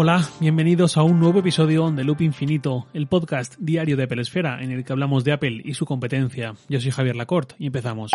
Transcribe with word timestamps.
Hola, 0.00 0.22
bienvenidos 0.38 0.96
a 0.96 1.02
un 1.02 1.18
nuevo 1.18 1.40
episodio 1.40 1.90
de 1.90 2.04
Loop 2.04 2.20
Infinito, 2.20 2.86
el 2.94 3.08
podcast 3.08 3.56
diario 3.58 3.96
de 3.96 4.04
Apple 4.04 4.22
Esfera 4.22 4.62
en 4.62 4.70
el 4.70 4.84
que 4.84 4.92
hablamos 4.92 5.24
de 5.24 5.32
Apple 5.32 5.60
y 5.64 5.74
su 5.74 5.86
competencia. 5.86 6.54
Yo 6.68 6.80
soy 6.80 6.92
Javier 6.92 7.16
Lacorte 7.16 7.56
y 7.58 7.66
empezamos. 7.66 8.12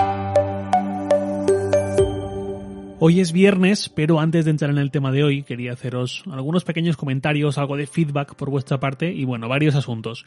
Hoy 2.99 3.19
es 3.19 3.33
viernes, 3.33 3.89
pero 3.89 4.21
antes 4.21 4.45
de 4.45 4.51
entrar 4.51 4.71
en 4.71 4.77
el 4.77 4.91
tema 4.91 5.11
de 5.11 5.25
hoy, 5.25 5.43
quería 5.43 5.73
haceros 5.73 6.23
algunos 6.31 6.63
pequeños 6.63 6.95
comentarios, 6.95 7.57
algo 7.57 7.75
de 7.75 7.85
feedback 7.85 8.35
por 8.35 8.49
vuestra 8.49 8.79
parte 8.79 9.11
y 9.11 9.25
bueno, 9.25 9.49
varios 9.49 9.75
asuntos. 9.75 10.25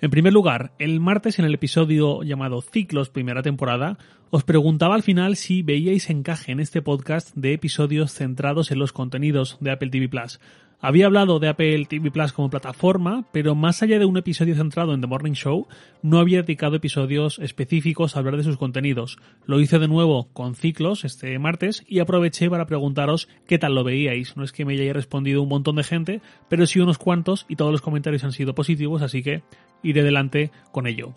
En 0.00 0.10
primer 0.10 0.32
lugar, 0.32 0.72
el 0.80 0.98
martes 0.98 1.38
en 1.38 1.44
el 1.44 1.54
episodio 1.54 2.24
llamado 2.24 2.60
Ciclos 2.62 3.10
primera 3.10 3.42
temporada, 3.42 3.96
os 4.30 4.42
preguntaba 4.42 4.96
al 4.96 5.04
final 5.04 5.36
si 5.36 5.62
veíais 5.62 6.10
encaje 6.10 6.50
en 6.50 6.58
este 6.58 6.82
podcast 6.82 7.34
de 7.36 7.52
episodios 7.52 8.12
centrados 8.12 8.72
en 8.72 8.80
los 8.80 8.92
contenidos 8.92 9.56
de 9.60 9.70
Apple 9.70 9.90
TV 9.90 10.08
Plus. 10.08 10.40
Había 10.78 11.06
hablado 11.06 11.38
de 11.38 11.48
Apple 11.48 11.86
TV 11.86 12.10
Plus 12.10 12.32
como 12.32 12.50
plataforma, 12.50 13.24
pero 13.32 13.54
más 13.54 13.82
allá 13.82 13.98
de 13.98 14.04
un 14.04 14.18
episodio 14.18 14.54
centrado 14.54 14.92
en 14.92 15.00
The 15.00 15.06
Morning 15.06 15.32
Show, 15.32 15.66
no 16.02 16.18
había 16.18 16.42
dedicado 16.42 16.76
episodios 16.76 17.38
específicos 17.38 18.14
a 18.14 18.18
hablar 18.18 18.36
de 18.36 18.42
sus 18.44 18.58
contenidos. 18.58 19.18
Lo 19.46 19.58
hice 19.58 19.78
de 19.78 19.88
nuevo 19.88 20.28
con 20.34 20.54
ciclos 20.54 21.04
este 21.06 21.38
martes 21.38 21.82
y 21.88 22.00
aproveché 22.00 22.50
para 22.50 22.66
preguntaros 22.66 23.26
qué 23.46 23.58
tal 23.58 23.74
lo 23.74 23.84
veíais. 23.84 24.36
No 24.36 24.44
es 24.44 24.52
que 24.52 24.66
me 24.66 24.74
haya 24.74 24.92
respondido 24.92 25.42
un 25.42 25.48
montón 25.48 25.76
de 25.76 25.82
gente, 25.82 26.20
pero 26.50 26.66
sí 26.66 26.78
unos 26.78 26.98
cuantos 26.98 27.46
y 27.48 27.56
todos 27.56 27.72
los 27.72 27.80
comentarios 27.80 28.24
han 28.24 28.32
sido 28.32 28.54
positivos, 28.54 29.00
así 29.00 29.22
que 29.22 29.42
iré 29.82 30.02
adelante 30.02 30.50
con 30.72 30.86
ello. 30.86 31.14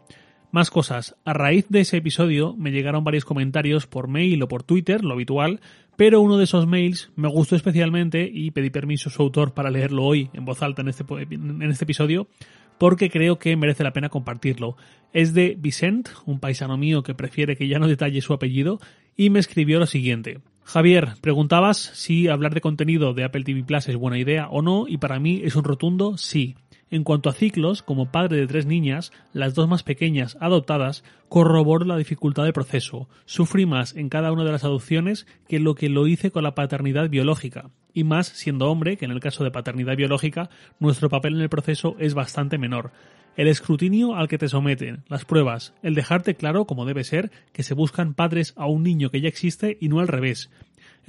Más 0.52 0.72
cosas. 0.72 1.16
A 1.26 1.34
raíz 1.34 1.68
de 1.70 1.82
ese 1.82 1.98
episodio 1.98 2.56
me 2.56 2.72
llegaron 2.72 3.04
varios 3.04 3.24
comentarios 3.24 3.86
por 3.86 4.08
mail 4.08 4.42
o 4.42 4.48
por 4.48 4.64
Twitter, 4.64 5.04
lo 5.04 5.14
habitual, 5.14 5.60
pero 6.00 6.22
uno 6.22 6.38
de 6.38 6.46
esos 6.46 6.66
mails 6.66 7.12
me 7.18 7.28
gustó 7.28 7.58
especialmente 7.58 8.32
y 8.34 8.52
pedí 8.52 8.70
permiso 8.70 9.10
a 9.10 9.12
su 9.12 9.22
autor 9.22 9.54
para 9.54 9.70
leerlo 9.70 10.06
hoy 10.06 10.30
en 10.32 10.46
voz 10.46 10.64
alta 10.64 10.82
en 10.82 10.88
este, 10.88 11.04
en 11.30 11.62
este 11.64 11.84
episodio 11.84 12.30
porque 12.78 13.10
creo 13.10 13.38
que 13.38 13.58
merece 13.58 13.84
la 13.84 13.92
pena 13.92 14.08
compartirlo. 14.08 14.78
Es 15.12 15.34
de 15.34 15.58
Vicent, 15.60 16.08
un 16.26 16.40
paisano 16.40 16.78
mío 16.78 17.04
que 17.04 17.16
prefiere 17.16 17.58
que 17.58 17.68
ya 17.68 17.80
no 17.80 17.88
detalle 17.90 18.22
su 18.22 18.32
apellido, 18.32 18.80
y 19.18 19.30
me 19.30 19.40
escribió 19.40 19.78
lo 19.78 19.88
siguiente. 19.88 20.40
Javier, 20.64 21.16
preguntabas 21.20 21.78
si 21.78 22.30
hablar 22.30 22.54
de 22.54 22.62
contenido 22.62 23.14
de 23.14 23.26
Apple 23.26 23.44
TV 23.44 23.66
Plus 23.66 23.90
es 23.90 23.98
buena 23.98 24.18
idea 24.18 24.48
o 24.48 24.62
no, 24.62 24.86
y 24.88 25.00
para 25.00 25.20
mí 25.20 25.42
es 25.44 25.58
un 25.58 25.66
rotundo 25.66 26.16
sí. 26.16 26.56
En 26.92 27.04
cuanto 27.04 27.30
a 27.30 27.34
ciclos, 27.34 27.84
como 27.84 28.12
padre 28.12 28.38
de 28.38 28.48
tres 28.48 28.66
niñas, 28.66 29.12
las 29.32 29.54
dos 29.54 29.70
más 29.70 29.84
pequeñas 29.84 30.38
adoptadas, 30.40 31.04
corroboro 31.28 31.86
la 31.86 31.98
dificultad 31.98 32.46
del 32.46 32.54
proceso. 32.54 33.08
Sufrí 33.26 33.68
más 33.68 33.96
en 33.96 34.10
cada 34.10 34.32
una 34.32 34.44
de 34.44 34.52
las 34.52 34.64
adopciones 34.64 35.28
que 35.48 35.60
lo 35.60 35.76
que 35.76 35.90
lo 35.90 36.08
hice 36.08 36.32
con 36.32 36.44
la 36.44 36.56
paternidad 36.56 37.08
biológica. 37.10 37.70
Y 37.94 38.04
más 38.04 38.28
siendo 38.28 38.72
hombre, 38.72 38.98
que 38.98 39.06
en 39.06 39.12
el 39.12 39.20
caso 39.20 39.44
de 39.44 39.52
paternidad 39.52 39.98
biológica, 39.98 40.50
nuestro 40.80 41.10
papel 41.10 41.36
en 41.36 41.42
el 41.42 41.50
proceso 41.50 41.96
es 42.00 42.16
bastante 42.16 42.58
menor. 42.58 42.92
El 43.38 43.48
escrutinio 43.48 44.16
al 44.16 44.28
que 44.28 44.40
te 44.40 44.50
someten, 44.50 45.04
las 45.08 45.26
pruebas, 45.26 45.74
el 45.84 45.94
dejarte 45.94 46.36
claro, 46.36 46.66
como 46.66 46.86
debe 46.86 47.04
ser, 47.04 47.32
que 47.54 47.64
se 47.64 47.76
buscan 47.76 48.16
padres 48.16 48.54
a 48.58 48.66
un 48.66 48.84
niño 48.84 49.12
que 49.12 49.22
ya 49.22 49.30
existe 49.30 49.78
y 49.80 49.90
no 49.90 50.00
al 50.00 50.08
revés, 50.08 50.50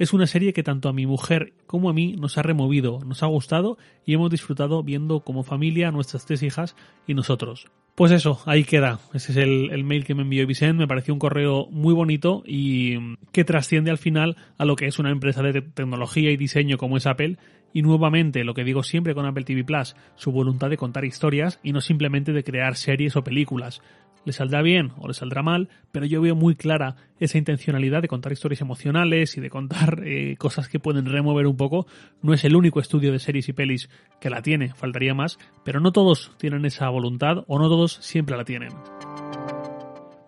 es 0.01 0.13
una 0.13 0.25
serie 0.25 0.51
que 0.51 0.63
tanto 0.63 0.89
a 0.89 0.93
mi 0.93 1.05
mujer 1.05 1.53
como 1.67 1.87
a 1.87 1.93
mí 1.93 2.15
nos 2.17 2.39
ha 2.39 2.41
removido, 2.41 3.01
nos 3.05 3.21
ha 3.21 3.27
gustado 3.27 3.77
y 4.03 4.15
hemos 4.15 4.31
disfrutado 4.31 4.81
viendo 4.81 5.19
como 5.19 5.43
familia 5.43 5.91
nuestras 5.91 6.25
tres 6.25 6.41
hijas 6.41 6.75
y 7.05 7.13
nosotros. 7.13 7.67
Pues 7.93 8.11
eso, 8.11 8.41
ahí 8.47 8.63
queda. 8.63 8.99
Ese 9.13 9.31
es 9.31 9.37
el, 9.37 9.83
mail 9.83 10.03
que 10.03 10.15
me 10.15 10.23
envió 10.23 10.47
Vicente. 10.47 10.73
Me 10.73 10.87
pareció 10.87 11.13
un 11.13 11.19
correo 11.19 11.67
muy 11.69 11.93
bonito 11.93 12.41
y 12.47 12.97
que 13.31 13.43
trasciende 13.43 13.91
al 13.91 13.99
final 13.99 14.37
a 14.57 14.65
lo 14.65 14.75
que 14.75 14.87
es 14.87 14.97
una 14.97 15.11
empresa 15.11 15.43
de 15.43 15.61
tecnología 15.61 16.31
y 16.31 16.37
diseño 16.37 16.79
como 16.79 16.97
es 16.97 17.05
Apple. 17.05 17.37
Y 17.71 17.83
nuevamente, 17.83 18.43
lo 18.43 18.55
que 18.55 18.63
digo 18.63 18.81
siempre 18.81 19.13
con 19.13 19.27
Apple 19.27 19.43
TV 19.43 19.63
Plus, 19.63 19.95
su 20.15 20.31
voluntad 20.31 20.71
de 20.71 20.77
contar 20.77 21.05
historias 21.05 21.59
y 21.61 21.73
no 21.73 21.81
simplemente 21.81 22.33
de 22.33 22.43
crear 22.43 22.75
series 22.75 23.15
o 23.17 23.23
películas 23.23 23.83
le 24.25 24.33
saldrá 24.33 24.61
bien 24.61 24.91
o 24.97 25.07
le 25.07 25.13
saldrá 25.13 25.41
mal, 25.41 25.69
pero 25.91 26.05
yo 26.05 26.21
veo 26.21 26.35
muy 26.35 26.55
clara 26.55 26.95
esa 27.19 27.37
intencionalidad 27.37 28.01
de 28.01 28.07
contar 28.07 28.31
historias 28.31 28.61
emocionales 28.61 29.37
y 29.37 29.41
de 29.41 29.49
contar 29.49 30.01
eh, 30.05 30.35
cosas 30.37 30.67
que 30.67 30.79
pueden 30.79 31.05
remover 31.05 31.47
un 31.47 31.57
poco. 31.57 31.87
No 32.21 32.33
es 32.33 32.43
el 32.43 32.55
único 32.55 32.79
estudio 32.79 33.11
de 33.11 33.19
series 33.19 33.49
y 33.49 33.53
pelis 33.53 33.89
que 34.19 34.29
la 34.29 34.41
tiene, 34.41 34.73
faltaría 34.73 35.13
más, 35.13 35.39
pero 35.63 35.79
no 35.79 35.91
todos 35.91 36.31
tienen 36.37 36.65
esa 36.65 36.89
voluntad 36.89 37.43
o 37.47 37.59
no 37.59 37.69
todos 37.69 37.93
siempre 38.01 38.37
la 38.37 38.45
tienen. 38.45 38.69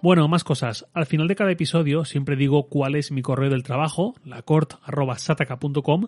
Bueno, 0.02 0.28
más 0.28 0.44
cosas. 0.44 0.86
Al 0.94 1.06
final 1.06 1.30
de 1.30 1.36
cada 1.36 1.52
episodio 1.52 2.04
siempre 2.04 2.36
digo 2.36 2.68
cuál 2.68 2.96
es 2.96 3.12
mi 3.12 3.22
correo 3.22 3.50
del 3.50 3.64
trabajo, 3.64 4.16
lacort.sataka.com 4.26 6.08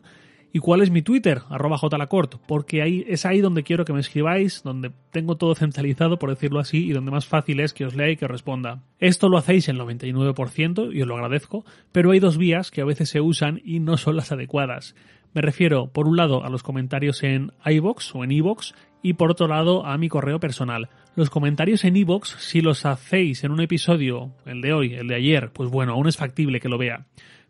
¿Y 0.55 0.59
cuál 0.59 0.79
es 0.79 0.89
mi 0.89 1.01
Twitter? 1.01 1.41
Arroba 1.49 1.77
jlacort, 1.77 2.35
porque 2.47 2.81
ahí 2.81 3.03
es 3.09 3.25
ahí 3.25 3.41
donde 3.41 3.63
quiero 3.63 3.83
que 3.83 3.91
me 3.91 3.99
escribáis, 3.99 4.63
donde 4.63 4.89
tengo 5.11 5.35
todo 5.35 5.53
centralizado, 5.53 6.17
por 6.17 6.29
decirlo 6.29 6.61
así, 6.61 6.85
y 6.85 6.93
donde 6.93 7.11
más 7.11 7.25
fácil 7.25 7.59
es 7.59 7.73
que 7.73 7.83
os 7.83 7.93
lea 7.93 8.11
y 8.11 8.15
que 8.15 8.25
responda. 8.25 8.81
Esto 8.97 9.27
lo 9.27 9.37
hacéis 9.37 9.67
el 9.67 9.77
99% 9.77 10.95
y 10.95 11.01
os 11.01 11.07
lo 11.09 11.15
agradezco, 11.15 11.65
pero 11.91 12.11
hay 12.11 12.21
dos 12.21 12.37
vías 12.37 12.71
que 12.71 12.79
a 12.79 12.85
veces 12.85 13.09
se 13.09 13.19
usan 13.19 13.59
y 13.65 13.81
no 13.81 13.97
son 13.97 14.15
las 14.15 14.31
adecuadas. 14.31 14.95
Me 15.33 15.41
refiero, 15.41 15.87
por 15.87 16.07
un 16.07 16.15
lado, 16.15 16.45
a 16.45 16.49
los 16.49 16.63
comentarios 16.63 17.21
en 17.23 17.51
iBox 17.65 18.15
o 18.15 18.23
en 18.23 18.31
iBox 18.31 18.75
y 19.03 19.15
por 19.15 19.31
otro 19.31 19.49
lado 19.49 19.85
a 19.85 19.97
mi 19.97 20.07
correo 20.07 20.39
personal. 20.39 20.87
Los 21.17 21.29
comentarios 21.29 21.83
en 21.83 21.97
iBox, 21.97 22.29
si 22.39 22.61
los 22.61 22.85
hacéis 22.85 23.43
en 23.43 23.51
un 23.51 23.59
episodio, 23.59 24.31
el 24.45 24.61
de 24.61 24.71
hoy, 24.71 24.93
el 24.93 25.09
de 25.09 25.15
ayer, 25.15 25.51
pues 25.51 25.69
bueno, 25.69 25.91
aún 25.91 26.07
es 26.07 26.15
factible 26.15 26.61
que 26.61 26.69
lo 26.69 26.77
vea. 26.77 27.07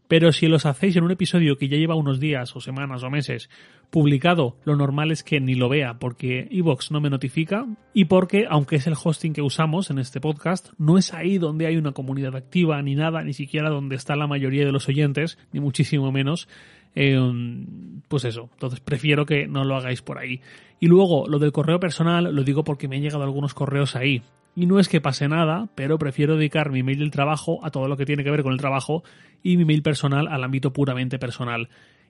Pero 0.07 0.31
si 0.31 0.47
los 0.47 0.65
hacéis 0.65 0.95
en 0.95 1.03
un 1.03 1.11
episodio 1.11 1.57
que 1.57 1.67
ya 1.67 1.77
lleva 1.77 1.95
unos 1.95 2.19
días 2.19 2.55
o 2.55 2.59
semanas 2.59 3.03
o 3.03 3.09
meses 3.09 3.49
publicado, 3.89 4.55
lo 4.63 4.75
normal 4.75 5.11
es 5.11 5.23
que 5.23 5.39
ni 5.39 5.55
lo 5.55 5.67
vea 5.67 5.97
porque 5.99 6.47
Evox 6.51 6.91
no 6.91 7.01
me 7.01 7.09
notifica 7.09 7.65
y 7.93 8.05
porque, 8.05 8.45
aunque 8.47 8.75
es 8.75 8.85
el 8.85 8.95
hosting 9.01 9.33
que 9.33 9.41
usamos 9.41 9.89
en 9.89 9.97
este 9.97 10.21
podcast, 10.21 10.69
no 10.77 10.97
es 10.97 11.13
ahí 11.13 11.39
donde 11.39 11.65
hay 11.65 11.77
una 11.77 11.93
comunidad 11.93 12.35
activa 12.35 12.81
ni 12.83 12.93
nada, 12.93 13.23
ni 13.23 13.33
siquiera 13.33 13.69
donde 13.69 13.95
está 13.95 14.15
la 14.15 14.27
mayoría 14.27 14.65
de 14.65 14.71
los 14.71 14.87
oyentes, 14.87 15.39
ni 15.51 15.59
muchísimo 15.59 16.11
menos. 16.11 16.47
Eh, 16.93 17.19
pues 18.07 18.25
eso, 18.25 18.49
entonces 18.53 18.79
prefiero 18.79 19.25
que 19.25 19.47
no 19.47 19.63
lo 19.63 19.75
hagáis 19.75 20.01
por 20.01 20.19
ahí. 20.19 20.41
Y 20.79 20.87
luego, 20.87 21.27
lo 21.27 21.39
del 21.39 21.51
correo 21.51 21.79
personal, 21.79 22.33
lo 22.33 22.43
digo 22.43 22.63
porque 22.63 22.87
me 22.87 22.97
han 22.97 23.01
llegado 23.01 23.23
algunos 23.23 23.53
correos 23.53 23.95
ahí. 23.95 24.21
Y 24.55 24.65
no 24.67 24.79
es 24.79 24.87
que 24.87 25.01
pase 25.01 25.27
nada, 25.27 25.67
pero 25.75 25.97
prefiero 25.97 26.37
dedicar 26.37 26.71
mi 26.71 26.81
mail 26.81 26.99
del 26.99 27.11
trabajo 27.11 27.59
a 27.63 27.71
todo 27.71 27.87
lo 27.87 27.97
que 27.97 28.05
tiene 28.05 28.23
que 28.23 28.31
ver 28.31 28.43
con 28.43 28.53
el 28.53 28.59
trabajo 28.59 29.03
y 29.43 29.57
mi 29.57 29.65
mail 29.65 29.83
personal 29.83 30.27
al 30.29 30.43
ámbito 30.43 30.71
puramente 30.71 31.19
personal. 31.19 31.69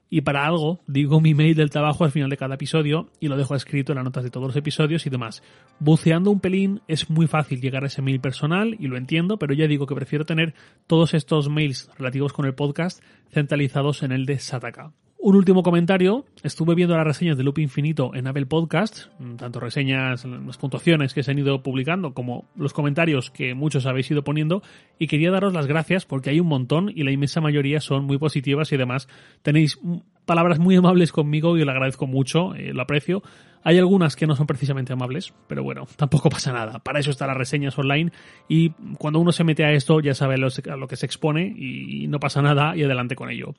Y 0.09 0.21
para 0.21 0.45
algo, 0.45 0.79
digo 0.85 1.19
mi 1.19 1.33
mail 1.33 1.55
del 1.55 1.71
trabajo 1.71 2.03
al 2.03 2.11
final 2.11 2.29
de 2.29 2.37
cada 2.37 2.55
episodio 2.55 3.09
y 3.19 3.27
lo 3.27 3.37
dejo 3.37 3.55
escrito 3.55 3.91
en 3.91 3.95
las 3.95 4.05
notas 4.05 4.23
de 4.23 4.29
todos 4.29 4.47
los 4.47 4.55
episodios 4.55 5.07
y 5.07 5.09
demás. 5.09 5.41
Buceando 5.79 6.29
un 6.29 6.39
pelín 6.39 6.81
es 6.87 7.09
muy 7.09 7.25
fácil 7.25 7.59
llegar 7.59 7.83
a 7.83 7.87
ese 7.87 8.03
mail 8.03 8.19
personal 8.19 8.75
y 8.79 8.87
lo 8.87 8.97
entiendo, 8.97 9.37
pero 9.39 9.55
ya 9.55 9.67
digo 9.67 9.87
que 9.87 9.95
prefiero 9.95 10.25
tener 10.25 10.53
todos 10.85 11.15
estos 11.15 11.49
mails 11.49 11.89
relativos 11.97 12.33
con 12.33 12.45
el 12.45 12.53
podcast 12.53 13.03
centralizados 13.31 14.03
en 14.03 14.11
el 14.11 14.27
de 14.27 14.37
Sataka. 14.37 14.91
Un 15.27 15.35
último 15.35 15.63
comentario. 15.63 16.23
Estuve 16.43 16.75
viendo 16.75 16.95
las 16.95 17.03
reseñas 17.03 17.35
de 17.35 17.43
Loop 17.43 17.57
Infinito 17.57 18.13
en 18.13 18.27
Apple 18.27 18.45
Podcast, 18.45 19.07
tanto 19.37 19.59
reseñas, 19.59 20.23
las 20.23 20.57
puntuaciones 20.59 21.15
que 21.15 21.23
se 21.23 21.31
han 21.31 21.39
ido 21.39 21.63
publicando, 21.63 22.13
como 22.13 22.45
los 22.55 22.73
comentarios 22.73 23.31
que 23.31 23.55
muchos 23.55 23.87
habéis 23.87 24.11
ido 24.11 24.23
poniendo, 24.23 24.61
y 24.99 25.07
quería 25.07 25.31
daros 25.31 25.51
las 25.51 25.65
gracias 25.65 26.05
porque 26.05 26.29
hay 26.29 26.39
un 26.39 26.45
montón 26.45 26.91
y 26.93 27.01
la 27.01 27.09
inmensa 27.09 27.41
mayoría 27.41 27.81
son 27.81 28.05
muy 28.05 28.19
positivas 28.19 28.71
y 28.71 28.75
además 28.75 29.07
tenéis 29.41 29.79
palabras 30.27 30.59
muy 30.59 30.75
amables 30.75 31.11
conmigo 31.11 31.57
y 31.57 31.65
lo 31.65 31.71
agradezco 31.71 32.05
mucho, 32.05 32.53
eh, 32.53 32.71
lo 32.71 32.83
aprecio. 32.83 33.23
Hay 33.67 33.79
algunas 33.79 34.15
que 34.15 34.27
no 34.27 34.35
son 34.35 34.45
precisamente 34.45 34.93
amables, 34.93 35.33
pero 35.47 35.63
bueno, 35.63 35.87
tampoco 35.97 36.29
pasa 36.29 36.53
nada. 36.53 36.77
Para 36.77 36.99
eso 36.99 37.09
están 37.09 37.29
las 37.29 37.37
reseñas 37.37 37.75
online 37.79 38.11
y 38.47 38.69
cuando 38.99 39.19
uno 39.19 39.31
se 39.31 39.43
mete 39.43 39.65
a 39.65 39.71
esto 39.71 39.99
ya 40.01 40.13
sabe 40.13 40.35
a 40.35 40.77
lo 40.77 40.87
que 40.87 40.95
se 40.95 41.07
expone 41.07 41.47
y 41.47 42.07
no 42.07 42.19
pasa 42.19 42.43
nada 42.43 42.77
y 42.77 42.83
adelante 42.83 43.15
con 43.15 43.31
ello. 43.31 43.55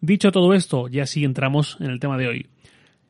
Dicho 0.00 0.32
todo 0.32 0.54
esto, 0.54 0.88
ya 0.88 1.04
sí 1.04 1.24
entramos 1.24 1.76
en 1.78 1.90
el 1.90 2.00
tema 2.00 2.16
de 2.16 2.28
hoy. 2.28 2.46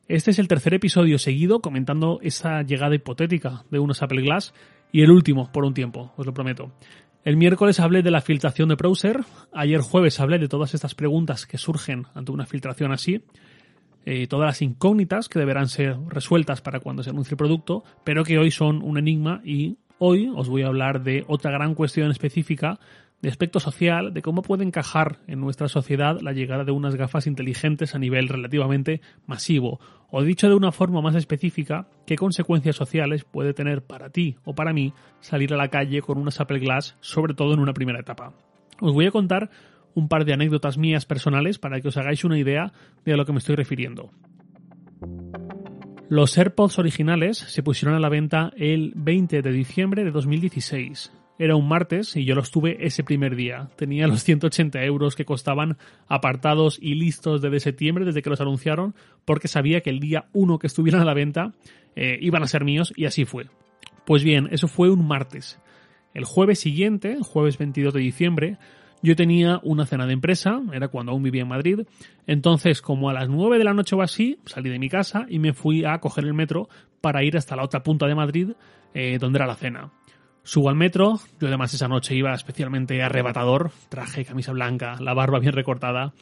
Este 0.09 0.33
es 0.33 0.41
el 0.41 0.49
tercer 0.49 0.75
episodio 0.75 1.21
seguido 1.21 1.61
comentando 1.61 2.19
esa 2.21 2.63
llegada 2.63 2.97
hipotética 2.97 3.63
de 3.71 3.79
unos 3.79 4.03
Apple 4.03 4.23
Glass 4.23 4.53
y 4.91 5.03
el 5.03 5.13
último 5.13 5.53
por 5.53 5.65
un 5.65 5.73
tiempo, 5.73 6.13
os 6.17 6.27
lo 6.27 6.35
prometo. 6.35 6.73
El 7.23 7.37
miércoles 7.37 7.79
hablé 7.79 8.03
de 8.03 8.11
la 8.11 8.23
filtración 8.23 8.71
de 8.71 8.75
browser, 8.75 9.21
ayer 9.53 9.81
jueves 9.83 10.19
hablé 10.19 10.41
de 10.41 10.49
todas 10.49 10.75
estas 10.75 10.97
preguntas 10.97 11.47
que 11.47 11.59
surgen 11.59 12.07
ante 12.13 12.33
una 12.33 12.45
filtración 12.45 12.91
así, 12.91 13.23
eh, 14.05 14.27
todas 14.27 14.47
las 14.47 14.63
incógnitas 14.63 15.29
que 15.29 15.39
deberán 15.39 15.69
ser 15.69 15.97
resueltas 16.09 16.61
para 16.61 16.81
cuando 16.81 17.03
se 17.03 17.11
anuncie 17.11 17.35
el 17.35 17.39
producto, 17.39 17.85
pero 18.05 18.25
que 18.25 18.39
hoy 18.39 18.51
son 18.51 18.83
un 18.83 18.99
enigma 18.99 19.41
y 19.45 19.79
hoy 19.99 20.33
os 20.35 20.49
voy 20.49 20.63
a 20.63 20.69
hablar 20.69 21.03
de 21.03 21.25
otra 21.29 21.51
gran 21.51 21.75
cuestión 21.75 22.11
específica 22.11 22.79
de 23.23 23.29
aspecto 23.29 23.61
social, 23.61 24.15
de 24.15 24.23
cómo 24.23 24.43
puede 24.43 24.65
encajar 24.65 25.19
en 25.27 25.41
nuestra 25.41 25.69
sociedad 25.69 26.19
la 26.21 26.33
llegada 26.33 26.65
de 26.65 26.73
unas 26.73 26.97
gafas 26.97 27.27
inteligentes 27.27 27.95
a 27.95 27.99
nivel 27.99 28.29
relativamente 28.29 29.01
masivo, 29.27 29.79
o 30.11 30.23
dicho 30.23 30.49
de 30.49 30.55
una 30.55 30.73
forma 30.73 31.03
más 31.03 31.15
específica, 31.15 31.87
qué 32.07 32.17
consecuencias 32.17 32.77
sociales 32.77 33.25
puede 33.25 33.53
tener 33.53 33.83
para 33.83 34.11
ti 34.11 34.37
o 34.45 34.55
para 34.55 34.73
mí 34.73 34.95
salir 35.21 35.53
a 35.53 35.59
la 35.59 35.69
calle 35.69 36.01
con 36.01 36.19
unas 36.19 36.41
Apple 36.41 36.61
Glass, 36.61 36.97
sobre 37.01 37.35
todo 37.35 37.53
en 37.53 37.61
una 37.61 37.75
primera 37.75 38.01
etapa. 38.01 38.33
Os 38.81 38.95
voy 38.95 39.07
a 39.07 39.11
contar 39.11 39.51
un 39.95 40.09
par 40.09 40.25
de 40.25 40.33
anécdotas 40.33 40.79
mías 40.79 41.07
personales 41.07 41.59
para 41.59 41.81
que 41.81 41.89
os 41.89 41.97
hagáis 41.97 42.25
una 42.25 42.39
idea 42.39 42.73
de 43.05 43.13
a 43.13 43.17
lo 43.17 43.25
que 43.25 43.33
me 43.33 43.39
estoy 43.39 43.57
refiriendo. 43.57 44.11
Los 46.09 46.37
AirPods 46.37 46.79
originales 46.79 47.39
se 47.39 47.63
pusieron 47.63 47.95
a 47.95 48.01
la 48.01 48.09
venta 48.09 48.53
el 48.57 48.93
20 48.97 49.43
de 49.43 49.53
diciembre 49.53 50.05
de 50.05 50.11
2016. 50.11 51.13
Era 51.39 51.57
un 51.57 51.69
martes 51.69 52.17
y 52.17 52.25
yo 52.25 52.35
los 52.35 52.51
tuve 52.51 52.85
ese 52.85 53.05
primer 53.05 53.35
día. 53.37 53.71
Tenía 53.77 54.07
los 54.07 54.25
180 54.25 54.83
euros 54.85 55.15
que 55.15 55.25
costaban 55.25 55.79
apartados 56.09 56.79
y 56.83 56.97
listos 56.97 57.41
desde 57.41 57.61
septiembre, 57.61 58.05
desde 58.05 58.23
que 58.23 58.29
los 58.29 58.41
anunciaron, 58.41 58.95
porque 59.25 59.49
sabía 59.49 59.81
que 59.81 59.91
el 59.91 60.01
día 60.01 60.27
1 60.33 60.59
que 60.59 60.67
estuvieran 60.67 61.01
a 61.01 61.05
la 61.05 61.15
venta 61.15 61.55
eh, 61.97 62.19
iban 62.21 62.43
a 62.43 62.47
ser 62.49 62.65
míos 62.65 62.93
y 62.97 63.07
así 63.07 63.25
fue. 63.25 63.47
Pues 64.05 64.25
bien, 64.25 64.49
eso 64.51 64.69
fue 64.69 64.91
un 64.91 65.07
martes. 65.07 65.61
El 66.13 66.25
jueves 66.25 66.59
siguiente, 66.59 67.19
jueves 67.23 67.57
22 67.57 67.95
de 67.95 68.01
diciembre, 68.01 68.59
yo 69.03 69.17
tenía 69.17 69.61
una 69.63 69.87
cena 69.87 70.07
de 70.07 70.13
empresa, 70.13 70.61
era 70.73 70.89
cuando 70.89 71.13
aún 71.13 71.23
vivía 71.23 71.43
en 71.43 71.49
Madrid, 71.49 71.81
entonces 72.27 72.83
como 72.83 73.09
a 73.09 73.13
las 73.13 73.29
9 73.29 73.59
de 73.59 73.65
la 73.65 73.75
noche 73.75 73.97
o 73.97 74.03
así, 74.03 74.39
salí 74.47 74.71
de 74.71 74.79
mi 74.79 74.89
casa 74.89 75.27
y 75.29 75.39
me 75.39 75.53
fui 75.53 75.85
a 75.85 75.99
coger 75.99 76.25
el 76.25 76.35
metro 76.35 76.69
para 77.01 77.25
ir 77.25 77.37
hasta 77.37 77.57
la 77.57 77.65
otra 77.65 77.83
punta 77.83 78.07
de 78.07 78.15
Madrid, 78.15 78.51
eh, 78.95 79.19
donde 79.19 79.39
era 79.39 79.47
la 79.47 79.57
cena. 79.57 79.91
Subo 80.43 80.69
al 80.69 80.77
metro, 80.77 81.21
yo 81.39 81.49
además 81.49 81.75
esa 81.75 81.89
noche 81.89 82.15
iba 82.15 82.33
especialmente 82.35 83.03
arrebatador, 83.03 83.71
traje 83.89 84.25
camisa 84.25 84.53
blanca, 84.53 84.97
la 85.01 85.15
barba 85.15 85.39
bien 85.39 85.53
recortada. 85.53 86.13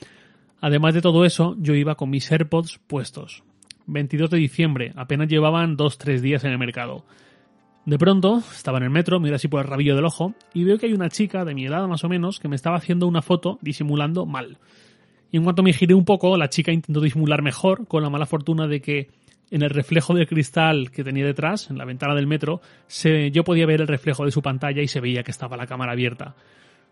Además 0.60 0.94
de 0.94 1.02
todo 1.02 1.24
eso, 1.24 1.56
yo 1.58 1.74
iba 1.74 1.94
con 1.94 2.10
mis 2.10 2.30
AirPods 2.30 2.80
puestos. 2.86 3.44
22 3.86 4.30
de 4.30 4.38
diciembre, 4.38 4.92
apenas 4.96 5.28
llevaban 5.28 5.76
2-3 5.76 6.20
días 6.20 6.44
en 6.44 6.50
el 6.50 6.58
mercado. 6.58 7.04
De 7.88 7.96
pronto, 7.96 8.42
estaba 8.54 8.76
en 8.76 8.84
el 8.84 8.90
metro, 8.90 9.18
miro 9.18 9.36
así 9.36 9.48
por 9.48 9.62
el 9.62 9.66
rabillo 9.66 9.96
del 9.96 10.04
ojo, 10.04 10.34
y 10.52 10.62
veo 10.62 10.76
que 10.76 10.84
hay 10.84 10.92
una 10.92 11.08
chica 11.08 11.46
de 11.46 11.54
mi 11.54 11.64
edad 11.64 11.88
más 11.88 12.04
o 12.04 12.08
menos 12.10 12.38
que 12.38 12.46
me 12.46 12.54
estaba 12.54 12.76
haciendo 12.76 13.06
una 13.06 13.22
foto 13.22 13.58
disimulando 13.62 14.26
mal. 14.26 14.58
Y 15.32 15.38
en 15.38 15.42
cuanto 15.42 15.62
me 15.62 15.72
giré 15.72 15.94
un 15.94 16.04
poco, 16.04 16.36
la 16.36 16.50
chica 16.50 16.70
intentó 16.70 17.00
disimular 17.00 17.40
mejor, 17.40 17.88
con 17.88 18.02
la 18.02 18.10
mala 18.10 18.26
fortuna 18.26 18.66
de 18.66 18.82
que 18.82 19.08
en 19.50 19.62
el 19.62 19.70
reflejo 19.70 20.12
del 20.12 20.26
cristal 20.26 20.90
que 20.90 21.02
tenía 21.02 21.24
detrás, 21.24 21.70
en 21.70 21.78
la 21.78 21.86
ventana 21.86 22.14
del 22.14 22.26
metro, 22.26 22.60
yo 23.32 23.42
podía 23.42 23.64
ver 23.64 23.80
el 23.80 23.88
reflejo 23.88 24.26
de 24.26 24.32
su 24.32 24.42
pantalla 24.42 24.82
y 24.82 24.88
se 24.88 25.00
veía 25.00 25.22
que 25.22 25.30
estaba 25.30 25.56
la 25.56 25.66
cámara 25.66 25.92
abierta. 25.92 26.36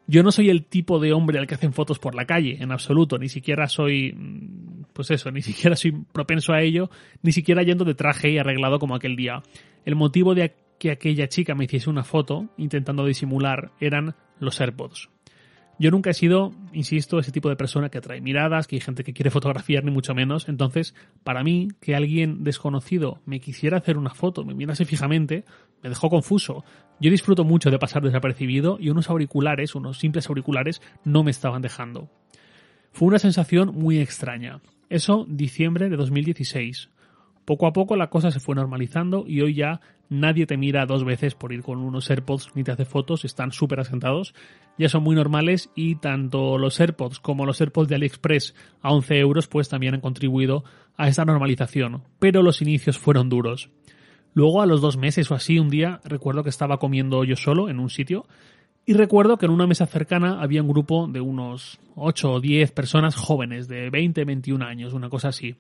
Yo 0.07 0.23
no 0.23 0.33
soy 0.33 0.49
el 0.49 0.65
tipo 0.65 0.99
de 0.99 1.13
hombre 1.13 1.39
al 1.39 1.47
que 1.47 1.57
hacen 1.57 1.75
fotos 1.75 1.99
por 1.99 2.15
la 2.15 2.25
calle, 2.25 2.57
en 2.59 2.73
absoluto, 2.73 3.19
ni 3.19 3.29
siquiera 3.29 3.69
soy, 3.69 4.15
mm, 4.15 4.85
pues 4.95 5.11
eso, 5.11 5.31
ni 5.31 5.43
siquiera 5.43 5.77
soy 5.77 5.93
propenso 6.11 6.55
a 6.55 6.63
ello, 6.63 6.89
ni 7.21 7.33
siquiera 7.33 7.63
yendo 7.63 7.85
de 7.85 7.95
traje 7.95 8.31
y 8.31 8.39
arreglado 8.39 8.79
como 8.79 8.95
aquel 8.95 9.15
día. 9.15 9.43
El 9.85 9.95
motivo 9.95 10.35
de 10.35 10.55
que 10.79 10.91
aquella 10.91 11.29
chica 11.29 11.55
me 11.55 11.65
hiciese 11.65 11.91
una 11.91 12.05
foto 12.05 12.49
intentando 12.57 13.05
disimular 13.05 13.73
eran 13.81 14.15
los 14.39 14.61
AirPods. 14.61 15.11
Yo 15.79 15.91
nunca 15.91 16.09
he 16.09 16.15
sido, 16.15 16.55
insisto, 16.73 17.19
ese 17.19 17.33
tipo 17.33 17.51
de 17.51 17.57
persona 17.57 17.91
que 17.91 17.99
atrae 17.99 18.23
miradas, 18.23 18.67
que 18.67 18.77
hay 18.77 18.81
gente 18.81 19.05
que 19.05 19.13
quiere 19.13 19.31
fotografiar, 19.31 19.85
ni 19.85 19.91
mucho 19.91 20.15
menos. 20.15 20.49
Entonces, 20.49 20.95
para 21.23 21.45
mí, 21.45 21.69
que 21.81 21.95
alguien 21.95 22.45
desconocido 22.45 23.21
me 23.27 23.41
quisiera 23.41 23.77
hacer 23.77 23.99
una 23.99 24.15
foto, 24.15 24.43
me 24.43 24.55
mirase 24.55 24.87
fijamente, 24.87 25.45
me 25.83 25.91
dejó 25.91 26.09
confuso. 26.09 26.65
Yo 26.99 27.11
disfruto 27.11 27.45
mucho 27.45 27.71
de 27.71 27.79
pasar 27.79 28.03
desapercibido 28.03 28.79
y 28.81 28.89
unos 28.89 29.11
auriculares, 29.11 29.75
unos 29.75 29.99
simples 29.99 30.29
auriculares, 30.31 30.81
no 31.05 31.23
me 31.23 31.31
estaban 31.31 31.61
dejando. 31.61 32.09
Fue 32.93 33.09
una 33.09 33.19
sensación 33.19 33.75
muy 33.75 33.99
extraña. 33.99 34.63
Eso, 34.89 35.27
diciembre 35.29 35.91
de 35.91 35.97
2016. 35.97 36.89
Poco 37.45 37.67
a 37.67 37.75
poco 37.75 37.97
la 37.97 38.09
cosa 38.09 38.31
se 38.31 38.41
fue 38.41 38.55
normalizando 38.55 39.25
y 39.27 39.43
hoy 39.43 39.55
ya 39.55 39.81
nadie 40.09 40.47
te 40.47 40.57
mira 40.57 40.87
dos 40.87 41.05
veces 41.05 41.35
por 41.35 41.53
ir 41.53 41.63
con 41.63 41.79
unos 41.79 42.11
AirPods 42.11 42.51
ni 42.55 42.65
te 42.65 42.73
hace 42.73 42.85
fotos, 42.85 43.25
están 43.25 43.53
súper 43.53 43.81
asentados, 43.81 44.35
ya 44.79 44.89
son 44.89 45.03
muy 45.03 45.17
normales 45.17 45.71
y 45.75 45.97
tanto 45.97 46.59
los 46.59 46.79
AirPods 46.81 47.21
como 47.21 47.47
los 47.47 47.61
AirPods 47.61 47.89
de 47.89 47.97
AliExpress 47.97 48.55
a 48.83 48.93
11 48.93 49.19
euros 49.19 49.49
pues 49.49 49.69
también 49.69 49.95
han 49.95 50.01
contribuido 50.01 50.65
a 50.97 51.09
esta 51.09 51.25
normalización, 51.25 52.03
pero 52.19 52.43
los 52.43 52.63
inicios 52.63 52.99
fueron 52.99 53.29
duros. 53.29 53.71
Luego 54.35 54.61
a 54.61 54.67
los 54.67 54.81
dos 54.81 54.97
meses 54.97 55.31
o 55.31 55.35
así 55.35 55.59
un 55.59 55.71
día 55.71 56.01
recuerdo 56.05 56.43
que 56.43 56.51
estaba 56.51 56.79
comiendo 56.79 57.25
yo 57.25 57.37
solo 57.37 57.69
en 57.69 57.81
un 57.81 57.91
sitio 57.91 58.27
y 58.89 58.93
recuerdo 58.93 59.37
que 59.37 59.47
en 59.47 59.53
una 59.53 59.67
mesa 59.67 59.87
cercana 59.87 60.41
había 60.41 60.63
un 60.63 60.69
grupo 60.69 61.09
de 61.09 61.21
unos 61.21 61.81
8 61.97 62.33
o 62.35 62.41
10 62.41 62.71
personas 62.71 63.17
jóvenes 63.17 63.67
de 63.67 63.91
20, 63.91 64.25
21 64.25 64.65
años, 64.65 64.93
una 64.93 65.09
cosa 65.09 65.29
así. 65.29 65.57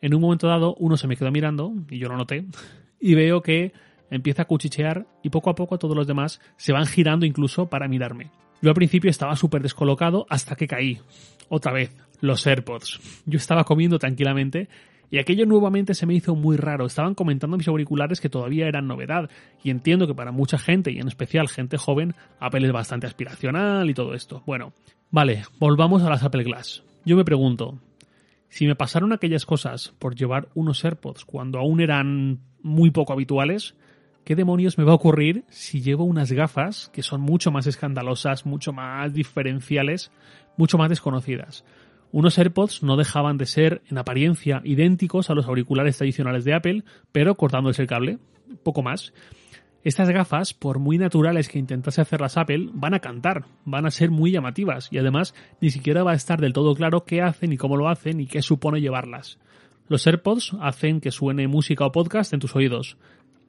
En 0.00 0.14
un 0.14 0.22
momento 0.22 0.48
dado, 0.48 0.74
uno 0.78 0.96
se 0.96 1.06
me 1.06 1.14
quedó 1.16 1.30
mirando, 1.30 1.74
y 1.90 1.98
yo 1.98 2.08
lo 2.08 2.16
noté, 2.16 2.46
y 3.04 3.14
veo 3.14 3.42
que 3.42 3.74
empieza 4.10 4.42
a 4.42 4.44
cuchichear 4.46 5.06
y 5.22 5.28
poco 5.28 5.50
a 5.50 5.54
poco 5.54 5.78
todos 5.78 5.94
los 5.94 6.06
demás 6.06 6.40
se 6.56 6.72
van 6.72 6.86
girando 6.86 7.26
incluso 7.26 7.68
para 7.68 7.86
mirarme. 7.86 8.30
Yo 8.62 8.70
al 8.70 8.74
principio 8.74 9.10
estaba 9.10 9.36
súper 9.36 9.60
descolocado 9.60 10.24
hasta 10.30 10.56
que 10.56 10.66
caí. 10.66 11.00
Otra 11.50 11.70
vez, 11.70 11.94
los 12.22 12.46
AirPods. 12.46 13.22
Yo 13.26 13.36
estaba 13.36 13.64
comiendo 13.64 13.98
tranquilamente 13.98 14.70
y 15.10 15.18
aquello 15.18 15.44
nuevamente 15.44 15.92
se 15.92 16.06
me 16.06 16.14
hizo 16.14 16.34
muy 16.34 16.56
raro. 16.56 16.86
Estaban 16.86 17.14
comentando 17.14 17.58
mis 17.58 17.68
auriculares 17.68 18.22
que 18.22 18.30
todavía 18.30 18.68
eran 18.68 18.86
novedad. 18.86 19.28
Y 19.62 19.68
entiendo 19.68 20.06
que 20.06 20.14
para 20.14 20.32
mucha 20.32 20.56
gente, 20.56 20.90
y 20.90 20.98
en 20.98 21.08
especial 21.08 21.48
gente 21.48 21.76
joven, 21.76 22.14
Apple 22.40 22.66
es 22.66 22.72
bastante 22.72 23.06
aspiracional 23.06 23.90
y 23.90 23.92
todo 23.92 24.14
esto. 24.14 24.42
Bueno, 24.46 24.72
vale, 25.10 25.42
volvamos 25.58 26.02
a 26.04 26.08
las 26.08 26.22
Apple 26.22 26.44
Glass. 26.44 26.82
Yo 27.04 27.16
me 27.16 27.24
pregunto, 27.26 27.78
si 28.48 28.66
me 28.66 28.76
pasaron 28.76 29.12
aquellas 29.12 29.44
cosas 29.44 29.92
por 29.98 30.14
llevar 30.14 30.48
unos 30.54 30.82
AirPods 30.82 31.26
cuando 31.26 31.58
aún 31.58 31.82
eran 31.82 32.40
muy 32.64 32.90
poco 32.90 33.12
habituales, 33.12 33.76
¿qué 34.24 34.34
demonios 34.34 34.78
me 34.78 34.84
va 34.84 34.92
a 34.92 34.96
ocurrir 34.96 35.44
si 35.48 35.82
llevo 35.82 36.02
unas 36.02 36.32
gafas 36.32 36.90
que 36.92 37.02
son 37.02 37.20
mucho 37.20 37.52
más 37.52 37.68
escandalosas, 37.68 38.46
mucho 38.46 38.72
más 38.72 39.12
diferenciales, 39.14 40.10
mucho 40.56 40.78
más 40.78 40.88
desconocidas? 40.88 41.64
Unos 42.10 42.38
AirPods 42.38 42.82
no 42.82 42.96
dejaban 42.96 43.38
de 43.38 43.46
ser 43.46 43.82
en 43.90 43.98
apariencia 43.98 44.60
idénticos 44.64 45.30
a 45.30 45.34
los 45.34 45.46
auriculares 45.46 45.98
tradicionales 45.98 46.44
de 46.44 46.54
Apple, 46.54 46.84
pero 47.12 47.36
cortándose 47.36 47.82
el 47.82 47.88
cable, 47.88 48.18
poco 48.62 48.82
más. 48.82 49.12
Estas 49.82 50.08
gafas, 50.08 50.54
por 50.54 50.78
muy 50.78 50.96
naturales 50.96 51.48
que 51.48 51.58
intentase 51.58 52.00
hacerlas 52.00 52.38
Apple, 52.38 52.70
van 52.72 52.94
a 52.94 53.00
cantar, 53.00 53.44
van 53.66 53.84
a 53.84 53.90
ser 53.90 54.10
muy 54.10 54.30
llamativas 54.30 54.88
y 54.90 54.98
además 54.98 55.34
ni 55.60 55.70
siquiera 55.70 56.02
va 56.02 56.12
a 56.12 56.16
estar 56.16 56.40
del 56.40 56.54
todo 56.54 56.74
claro 56.74 57.04
qué 57.04 57.20
hacen 57.20 57.52
y 57.52 57.58
cómo 57.58 57.76
lo 57.76 57.88
hacen 57.88 58.20
y 58.20 58.26
qué 58.26 58.40
supone 58.40 58.80
llevarlas. 58.80 59.38
Los 59.86 60.06
AirPods 60.06 60.52
hacen 60.60 61.00
que 61.00 61.10
suene 61.10 61.46
música 61.46 61.84
o 61.84 61.92
podcast 61.92 62.32
en 62.32 62.40
tus 62.40 62.56
oídos. 62.56 62.96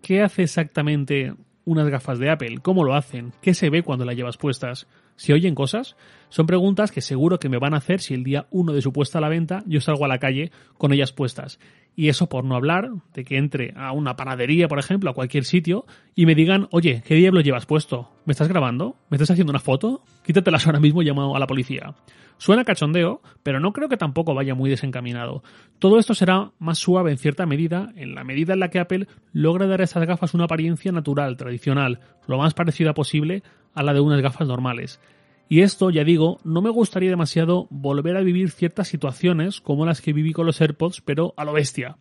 ¿Qué 0.01 0.21
hace 0.21 0.43
exactamente 0.43 1.33
unas 1.63 1.87
gafas 1.87 2.19
de 2.19 2.29
Apple? 2.29 2.59
¿Cómo 2.61 2.83
lo 2.83 2.93
hacen? 2.93 3.31
¿Qué 3.41 3.53
se 3.53 3.69
ve 3.69 3.83
cuando 3.83 4.03
las 4.03 4.15
llevas 4.15 4.37
puestas? 4.37 4.87
¿Se 5.15 5.33
oyen 5.33 5.55
cosas? 5.55 5.95
Son 6.29 6.45
preguntas 6.45 6.91
que 6.91 7.01
seguro 7.01 7.39
que 7.39 7.49
me 7.49 7.57
van 7.57 7.73
a 7.73 7.77
hacer 7.77 8.01
si 8.01 8.13
el 8.13 8.23
día 8.23 8.47
1 8.51 8.73
de 8.73 8.81
su 8.81 8.91
puesta 8.91 9.19
a 9.19 9.21
la 9.21 9.29
venta 9.29 9.63
yo 9.65 9.79
salgo 9.79 10.05
a 10.05 10.09
la 10.09 10.19
calle 10.19 10.51
con 10.77 10.91
ellas 10.91 11.13
puestas. 11.13 11.59
Y 11.95 12.09
eso 12.09 12.27
por 12.27 12.43
no 12.43 12.55
hablar 12.55 12.89
de 13.13 13.23
que 13.23 13.37
entre 13.37 13.73
a 13.77 13.93
una 13.93 14.17
panadería, 14.17 14.67
por 14.67 14.79
ejemplo, 14.79 15.09
a 15.09 15.13
cualquier 15.13 15.45
sitio 15.45 15.85
y 16.13 16.25
me 16.25 16.35
digan, 16.35 16.67
oye, 16.71 17.01
¿qué 17.05 17.15
diablo 17.15 17.39
llevas 17.39 17.65
puesto? 17.65 18.09
¿Me 18.25 18.33
estás 18.33 18.49
grabando? 18.49 18.97
¿Me 19.09 19.15
estás 19.15 19.31
haciendo 19.31 19.51
una 19.51 19.59
foto? 19.59 20.03
Quítatelas 20.25 20.65
ahora 20.65 20.81
mismo 20.81 21.01
y 21.01 21.09
a 21.09 21.13
la 21.13 21.47
policía. 21.47 21.95
Suena 22.37 22.65
cachondeo, 22.65 23.21
pero 23.43 23.61
no 23.61 23.71
creo 23.71 23.87
que 23.87 23.95
tampoco 23.95 24.33
vaya 24.33 24.55
muy 24.55 24.69
desencaminado. 24.69 25.41
Todo 25.79 25.99
esto 25.99 26.13
será 26.13 26.51
más 26.59 26.79
suave 26.79 27.11
en 27.11 27.17
cierta 27.17 27.45
medida, 27.45 27.93
en 27.95 28.13
la 28.13 28.25
medida 28.25 28.53
en 28.53 28.59
la 28.59 28.69
que 28.69 28.79
Apple 28.79 29.07
logra 29.31 29.67
dar 29.67 29.79
a 29.79 29.85
estas 29.85 30.05
gafas 30.05 30.33
una 30.33 30.45
apariencia 30.45 30.91
natural, 30.91 31.37
tradicional, 31.37 32.01
lo 32.27 32.37
más 32.37 32.53
parecida 32.53 32.93
posible 32.93 33.41
a 33.75 33.83
la 33.83 33.93
de 33.93 33.99
unas 33.99 34.21
gafas 34.21 34.47
normales. 34.47 34.99
Y 35.47 35.61
esto, 35.61 35.91
ya 35.91 36.03
digo, 36.03 36.39
no 36.43 36.61
me 36.61 36.71
gustaría 36.71 37.09
demasiado 37.09 37.67
volver 37.69 38.17
a 38.17 38.21
vivir 38.21 38.49
ciertas 38.49 38.87
situaciones 38.87 39.61
como 39.61 39.85
las 39.85 40.01
que 40.01 40.13
viví 40.13 40.33
con 40.33 40.47
los 40.47 40.59
AirPods, 40.59 41.01
pero 41.01 41.33
a 41.37 41.45
lo 41.45 41.53
bestia. 41.53 41.97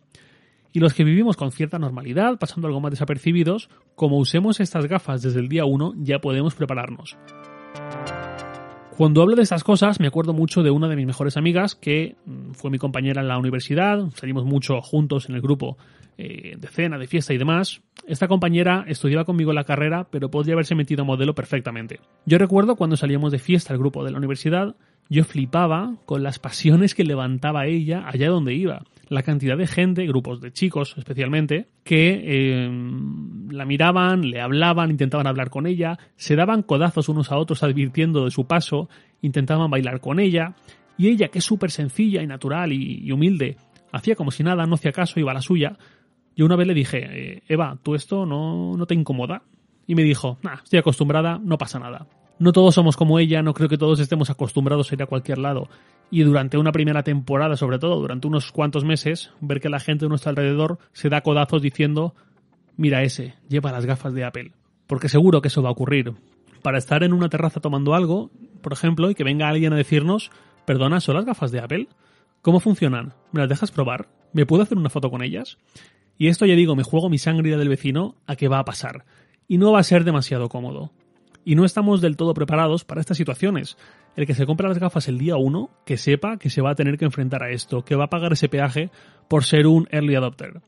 Y 0.73 0.79
los 0.79 0.93
que 0.93 1.03
vivimos 1.03 1.37
con 1.37 1.51
cierta 1.51 1.77
normalidad, 1.77 2.39
pasando 2.39 2.67
algo 2.67 2.81
más 2.81 2.91
desapercibidos, 2.91 3.69
como 3.95 4.17
usemos 4.17 4.59
estas 4.59 4.87
gafas 4.87 5.21
desde 5.21 5.39
el 5.39 5.47
día 5.47 5.65
1, 5.65 5.93
ya 5.99 6.19
podemos 6.19 6.55
prepararnos. 6.55 7.15
Cuando 8.97 9.21
hablo 9.21 9.35
de 9.35 9.43
estas 9.43 9.63
cosas, 9.63 9.99
me 9.99 10.07
acuerdo 10.07 10.33
mucho 10.33 10.63
de 10.63 10.71
una 10.71 10.87
de 10.87 10.95
mis 10.95 11.05
mejores 11.05 11.37
amigas, 11.37 11.75
que 11.75 12.15
mm, 12.25 12.51
fue 12.53 12.71
mi 12.71 12.77
compañera 12.77 13.21
en 13.21 13.27
la 13.27 13.37
universidad, 13.37 14.09
salimos 14.15 14.45
mucho 14.45 14.81
juntos 14.81 15.29
en 15.29 15.35
el 15.35 15.41
grupo 15.41 15.77
eh, 16.17 16.55
de 16.57 16.67
cena, 16.67 16.97
de 16.97 17.07
fiesta 17.07 17.33
y 17.33 17.37
demás. 17.37 17.81
Esta 18.07 18.27
compañera 18.27 18.85
estudiaba 18.87 19.25
conmigo 19.25 19.53
la 19.53 19.63
carrera, 19.63 20.07
pero 20.09 20.29
podría 20.29 20.53
haberse 20.53 20.75
metido 20.75 21.03
a 21.03 21.05
modelo 21.05 21.33
perfectamente. 21.35 21.99
Yo 22.25 22.37
recuerdo 22.37 22.75
cuando 22.75 22.97
salíamos 22.97 23.31
de 23.31 23.39
fiesta 23.39 23.73
al 23.73 23.79
grupo 23.79 24.03
de 24.03 24.11
la 24.11 24.17
universidad, 24.17 24.75
yo 25.09 25.23
flipaba 25.23 25.95
con 26.05 26.23
las 26.23 26.39
pasiones 26.39 26.95
que 26.95 27.03
levantaba 27.03 27.67
ella 27.67 28.03
allá 28.07 28.29
donde 28.29 28.53
iba. 28.53 28.83
La 29.07 29.21
cantidad 29.21 29.55
de 29.55 29.67
gente, 29.67 30.05
grupos 30.07 30.41
de 30.41 30.51
chicos 30.51 30.95
especialmente, 30.97 31.67
que 31.83 32.21
eh, 32.23 32.69
la 33.51 33.65
miraban, 33.65 34.21
le 34.29 34.41
hablaban, 34.41 34.89
intentaban 34.89 35.27
hablar 35.27 35.51
con 35.51 35.67
ella, 35.67 35.99
se 36.15 36.35
daban 36.35 36.63
codazos 36.63 37.07
unos 37.07 37.31
a 37.31 37.37
otros 37.37 37.61
advirtiendo 37.61 38.25
de 38.25 38.31
su 38.31 38.47
paso, 38.47 38.89
intentaban 39.21 39.69
bailar 39.69 39.99
con 39.99 40.19
ella, 40.19 40.55
y 40.97 41.09
ella, 41.09 41.27
que 41.27 41.39
es 41.39 41.45
súper 41.45 41.71
sencilla 41.71 42.21
y 42.21 42.27
natural 42.27 42.71
y, 42.71 43.11
humilde, 43.11 43.57
hacía 43.91 44.15
como 44.15 44.31
si 44.31 44.43
nada, 44.43 44.65
no 44.65 44.75
hacía 44.75 44.91
caso, 44.91 45.19
iba 45.19 45.31
a 45.31 45.35
la 45.35 45.41
suya, 45.41 45.77
yo 46.35 46.45
una 46.45 46.55
vez 46.55 46.67
le 46.67 46.73
dije, 46.73 46.99
eh, 47.03 47.43
Eva, 47.47 47.77
¿tú 47.81 47.95
esto 47.95 48.25
no, 48.25 48.75
no 48.75 48.85
te 48.85 48.93
incomoda? 48.93 49.43
Y 49.87 49.95
me 49.95 50.03
dijo, 50.03 50.37
nah, 50.41 50.55
estoy 50.63 50.79
acostumbrada, 50.79 51.39
no 51.41 51.57
pasa 51.57 51.79
nada. 51.79 52.07
No 52.37 52.51
todos 52.51 52.75
somos 52.75 52.97
como 52.97 53.19
ella, 53.19 53.41
no 53.41 53.53
creo 53.53 53.69
que 53.69 53.77
todos 53.77 53.99
estemos 53.99 54.29
acostumbrados 54.29 54.91
a 54.91 54.95
ir 54.95 55.03
a 55.03 55.07
cualquier 55.07 55.37
lado. 55.37 55.69
y 56.11 56.21
durante 56.21 56.57
una 56.57 56.71
primera 56.71 57.01
temporada, 57.01 57.55
sobre 57.55 57.79
todo 57.79 57.99
durante 57.99 58.27
unos 58.27 58.51
cuantos 58.51 58.83
meses, 58.83 59.31
ver 59.41 59.59
que 59.59 59.69
la 59.69 59.79
gente 59.79 60.05
de 60.05 60.09
nuestro 60.09 60.29
alrededor 60.29 60.77
se 60.91 61.09
da 61.09 61.21
codazos 61.21 61.61
diciendo, 61.61 62.13
mira 62.77 63.01
ese, 63.03 63.35
lleva 63.49 63.71
las 63.71 63.85
gafas 63.85 64.13
de 64.13 64.23
Apple. 64.23 64.51
Porque 64.87 65.09
seguro 65.09 65.41
que 65.41 65.47
eso 65.47 65.63
va 65.63 65.69
a 65.69 65.71
ocurrir. 65.71 66.13
Para 66.61 66.77
estar 66.77 67.03
en 67.03 67.13
una 67.13 67.29
terraza 67.29 67.59
tomando 67.59 67.95
algo, 67.95 68.29
por 68.61 68.73
ejemplo, 68.73 69.09
y 69.09 69.15
que 69.15 69.23
venga 69.23 69.47
alguien 69.47 69.73
a 69.73 69.77
decirnos, 69.77 70.31
perdona, 70.65 70.99
¿son 70.99 71.15
las 71.15 71.25
gafas 71.25 71.51
de 71.51 71.59
Apple? 71.59 71.87
¿Cómo 72.41 72.59
funcionan? 72.59 73.13
¿Me 73.31 73.39
las 73.39 73.49
dejas 73.49 73.71
probar? 73.71 74.07
¿Me 74.33 74.45
puedo 74.45 74.61
hacer 74.61 74.77
una 74.77 74.89
foto 74.89 75.09
con 75.09 75.23
ellas? 75.23 75.57
Y 76.17 76.27
esto 76.27 76.45
ya 76.45 76.55
digo, 76.55 76.75
me 76.75 76.83
juego 76.83 77.09
mi 77.09 77.17
sangre 77.17 77.55
del 77.57 77.69
vecino 77.69 78.15
a 78.25 78.35
que 78.35 78.47
va 78.47 78.59
a 78.59 78.65
pasar. 78.65 79.05
Y 79.47 79.57
no 79.57 79.71
va 79.71 79.79
a 79.79 79.83
ser 79.83 80.03
demasiado 80.03 80.49
cómodo. 80.49 80.91
Y 81.43 81.55
no 81.55 81.65
estamos 81.65 82.01
del 82.01 82.17
todo 82.17 82.33
preparados 82.33 82.85
para 82.85 83.01
estas 83.01 83.17
situaciones. 83.17 83.77
El 84.15 84.25
que 84.25 84.33
se 84.33 84.45
compra 84.45 84.69
las 84.69 84.79
gafas 84.79 85.07
el 85.07 85.17
día 85.17 85.35
1, 85.35 85.69
que 85.85 85.97
sepa 85.97 86.37
que 86.37 86.49
se 86.49 86.61
va 86.61 86.71
a 86.71 86.75
tener 86.75 86.97
que 86.97 87.05
enfrentar 87.05 87.43
a 87.43 87.51
esto, 87.51 87.83
que 87.83 87.95
va 87.95 88.05
a 88.05 88.09
pagar 88.09 88.33
ese 88.33 88.49
peaje 88.49 88.89
por 89.27 89.43
ser 89.43 89.67
un 89.67 89.87
early 89.91 90.15
adopter. 90.15 90.61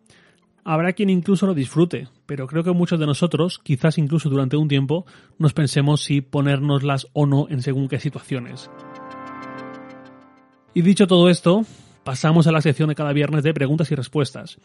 Habrá 0.64 0.92
quien 0.92 1.10
incluso 1.10 1.48
lo 1.48 1.54
disfrute, 1.54 2.10
pero 2.26 2.46
creo 2.46 2.62
que 2.62 2.72
muchos 2.72 3.00
de 3.00 3.06
nosotros, 3.06 3.58
quizás 3.64 3.98
incluso 3.98 4.30
durante 4.30 4.58
un 4.58 4.68
tiempo, 4.68 5.06
nos 5.40 5.54
pensemos 5.54 6.04
si 6.04 6.20
ponérnoslas 6.20 7.08
o 7.14 7.26
no 7.26 7.48
en 7.50 7.62
según 7.62 7.88
qué 7.88 8.02
situaciones. 8.02 8.70
Y 10.74 10.82
dicho 10.82 11.08
todo 11.08 11.30
esto, 11.30 11.64
pasamos 12.04 12.48
a 12.48 12.52
la 12.52 12.62
sección 12.62 12.90
de 12.90 12.96
cada 12.96 13.14
viernes 13.14 13.44
de 13.44 13.54
preguntas 13.54 13.90
y 13.92 13.96
respuestas. 13.96 14.60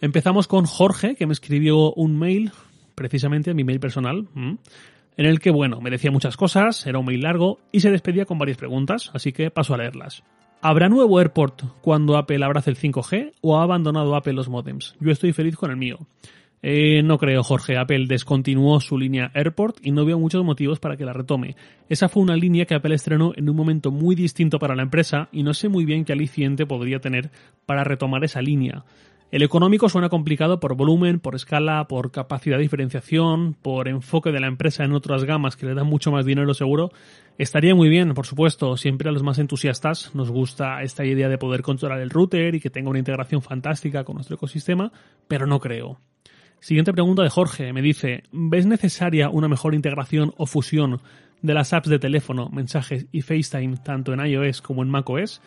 Empezamos 0.00 0.48
con 0.48 0.64
Jorge, 0.64 1.14
que 1.14 1.26
me 1.26 1.32
escribió 1.32 1.92
un 1.92 2.18
mail, 2.18 2.52
precisamente 2.94 3.50
a 3.50 3.54
mi 3.54 3.64
mail 3.64 3.80
personal, 3.80 4.28
en 4.34 5.26
el 5.26 5.40
que, 5.40 5.50
bueno, 5.50 5.80
me 5.80 5.90
decía 5.90 6.10
muchas 6.10 6.36
cosas, 6.36 6.86
era 6.86 6.98
un 6.98 7.04
mail 7.04 7.20
largo 7.20 7.58
y 7.70 7.80
se 7.80 7.90
despedía 7.90 8.24
con 8.24 8.38
varias 8.38 8.56
preguntas, 8.56 9.10
así 9.12 9.32
que 9.32 9.50
paso 9.50 9.74
a 9.74 9.78
leerlas. 9.78 10.22
¿Habrá 10.62 10.88
nuevo 10.88 11.18
AirPort 11.18 11.62
cuando 11.82 12.16
Apple 12.16 12.44
abrace 12.44 12.70
el 12.70 12.76
5G 12.76 13.32
o 13.42 13.58
ha 13.58 13.62
abandonado 13.62 14.14
Apple 14.14 14.34
los 14.34 14.48
modems? 14.48 14.94
Yo 15.00 15.10
estoy 15.10 15.32
feliz 15.32 15.56
con 15.56 15.70
el 15.70 15.76
mío. 15.76 15.98
Eh, 16.62 17.02
no 17.02 17.18
creo, 17.18 17.42
Jorge. 17.42 17.78
Apple 17.78 18.04
descontinuó 18.06 18.80
su 18.80 18.98
línea 18.98 19.30
AirPort 19.34 19.78
y 19.82 19.90
no 19.90 20.04
veo 20.04 20.18
muchos 20.18 20.44
motivos 20.44 20.78
para 20.78 20.96
que 20.96 21.06
la 21.06 21.14
retome. 21.14 21.56
Esa 21.88 22.08
fue 22.08 22.22
una 22.22 22.36
línea 22.36 22.66
que 22.66 22.74
Apple 22.74 22.94
estrenó 22.94 23.32
en 23.34 23.48
un 23.48 23.56
momento 23.56 23.90
muy 23.90 24.14
distinto 24.14 24.58
para 24.58 24.74
la 24.74 24.82
empresa 24.82 25.28
y 25.32 25.42
no 25.42 25.54
sé 25.54 25.68
muy 25.68 25.86
bien 25.86 26.04
qué 26.04 26.12
aliciente 26.12 26.66
podría 26.66 27.00
tener 27.00 27.30
para 27.64 27.84
retomar 27.84 28.24
esa 28.24 28.42
línea. 28.42 28.84
El 29.30 29.42
económico 29.42 29.88
suena 29.88 30.08
complicado 30.08 30.58
por 30.58 30.74
volumen, 30.74 31.20
por 31.20 31.36
escala, 31.36 31.86
por 31.86 32.10
capacidad 32.10 32.56
de 32.56 32.62
diferenciación, 32.62 33.54
por 33.54 33.86
enfoque 33.86 34.32
de 34.32 34.40
la 34.40 34.48
empresa 34.48 34.82
en 34.82 34.92
otras 34.92 35.22
gamas 35.22 35.54
que 35.54 35.66
le 35.66 35.74
dan 35.74 35.86
mucho 35.86 36.10
más 36.10 36.26
dinero 36.26 36.52
seguro. 36.52 36.90
Estaría 37.38 37.76
muy 37.76 37.88
bien, 37.88 38.12
por 38.12 38.26
supuesto, 38.26 38.76
siempre 38.76 39.08
a 39.08 39.12
los 39.12 39.22
más 39.22 39.38
entusiastas 39.38 40.12
nos 40.16 40.32
gusta 40.32 40.82
esta 40.82 41.04
idea 41.04 41.28
de 41.28 41.38
poder 41.38 41.62
controlar 41.62 42.00
el 42.00 42.10
router 42.10 42.56
y 42.56 42.60
que 42.60 42.70
tenga 42.70 42.90
una 42.90 42.98
integración 42.98 43.40
fantástica 43.40 44.02
con 44.02 44.16
nuestro 44.16 44.34
ecosistema, 44.34 44.90
pero 45.28 45.46
no 45.46 45.60
creo. 45.60 46.00
Siguiente 46.58 46.92
pregunta 46.92 47.22
de 47.22 47.30
Jorge. 47.30 47.72
Me 47.72 47.82
dice, 47.82 48.24
¿ves 48.32 48.66
necesaria 48.66 49.30
una 49.30 49.46
mejor 49.46 49.76
integración 49.76 50.34
o 50.38 50.46
fusión 50.46 51.00
de 51.40 51.54
las 51.54 51.72
apps 51.72 51.88
de 51.88 52.00
teléfono, 52.00 52.48
mensajes 52.50 53.06
y 53.12 53.22
FaceTime 53.22 53.76
tanto 53.76 54.12
en 54.12 54.26
iOS 54.26 54.60
como 54.60 54.82
en 54.82 54.90
macOS? 54.90 55.40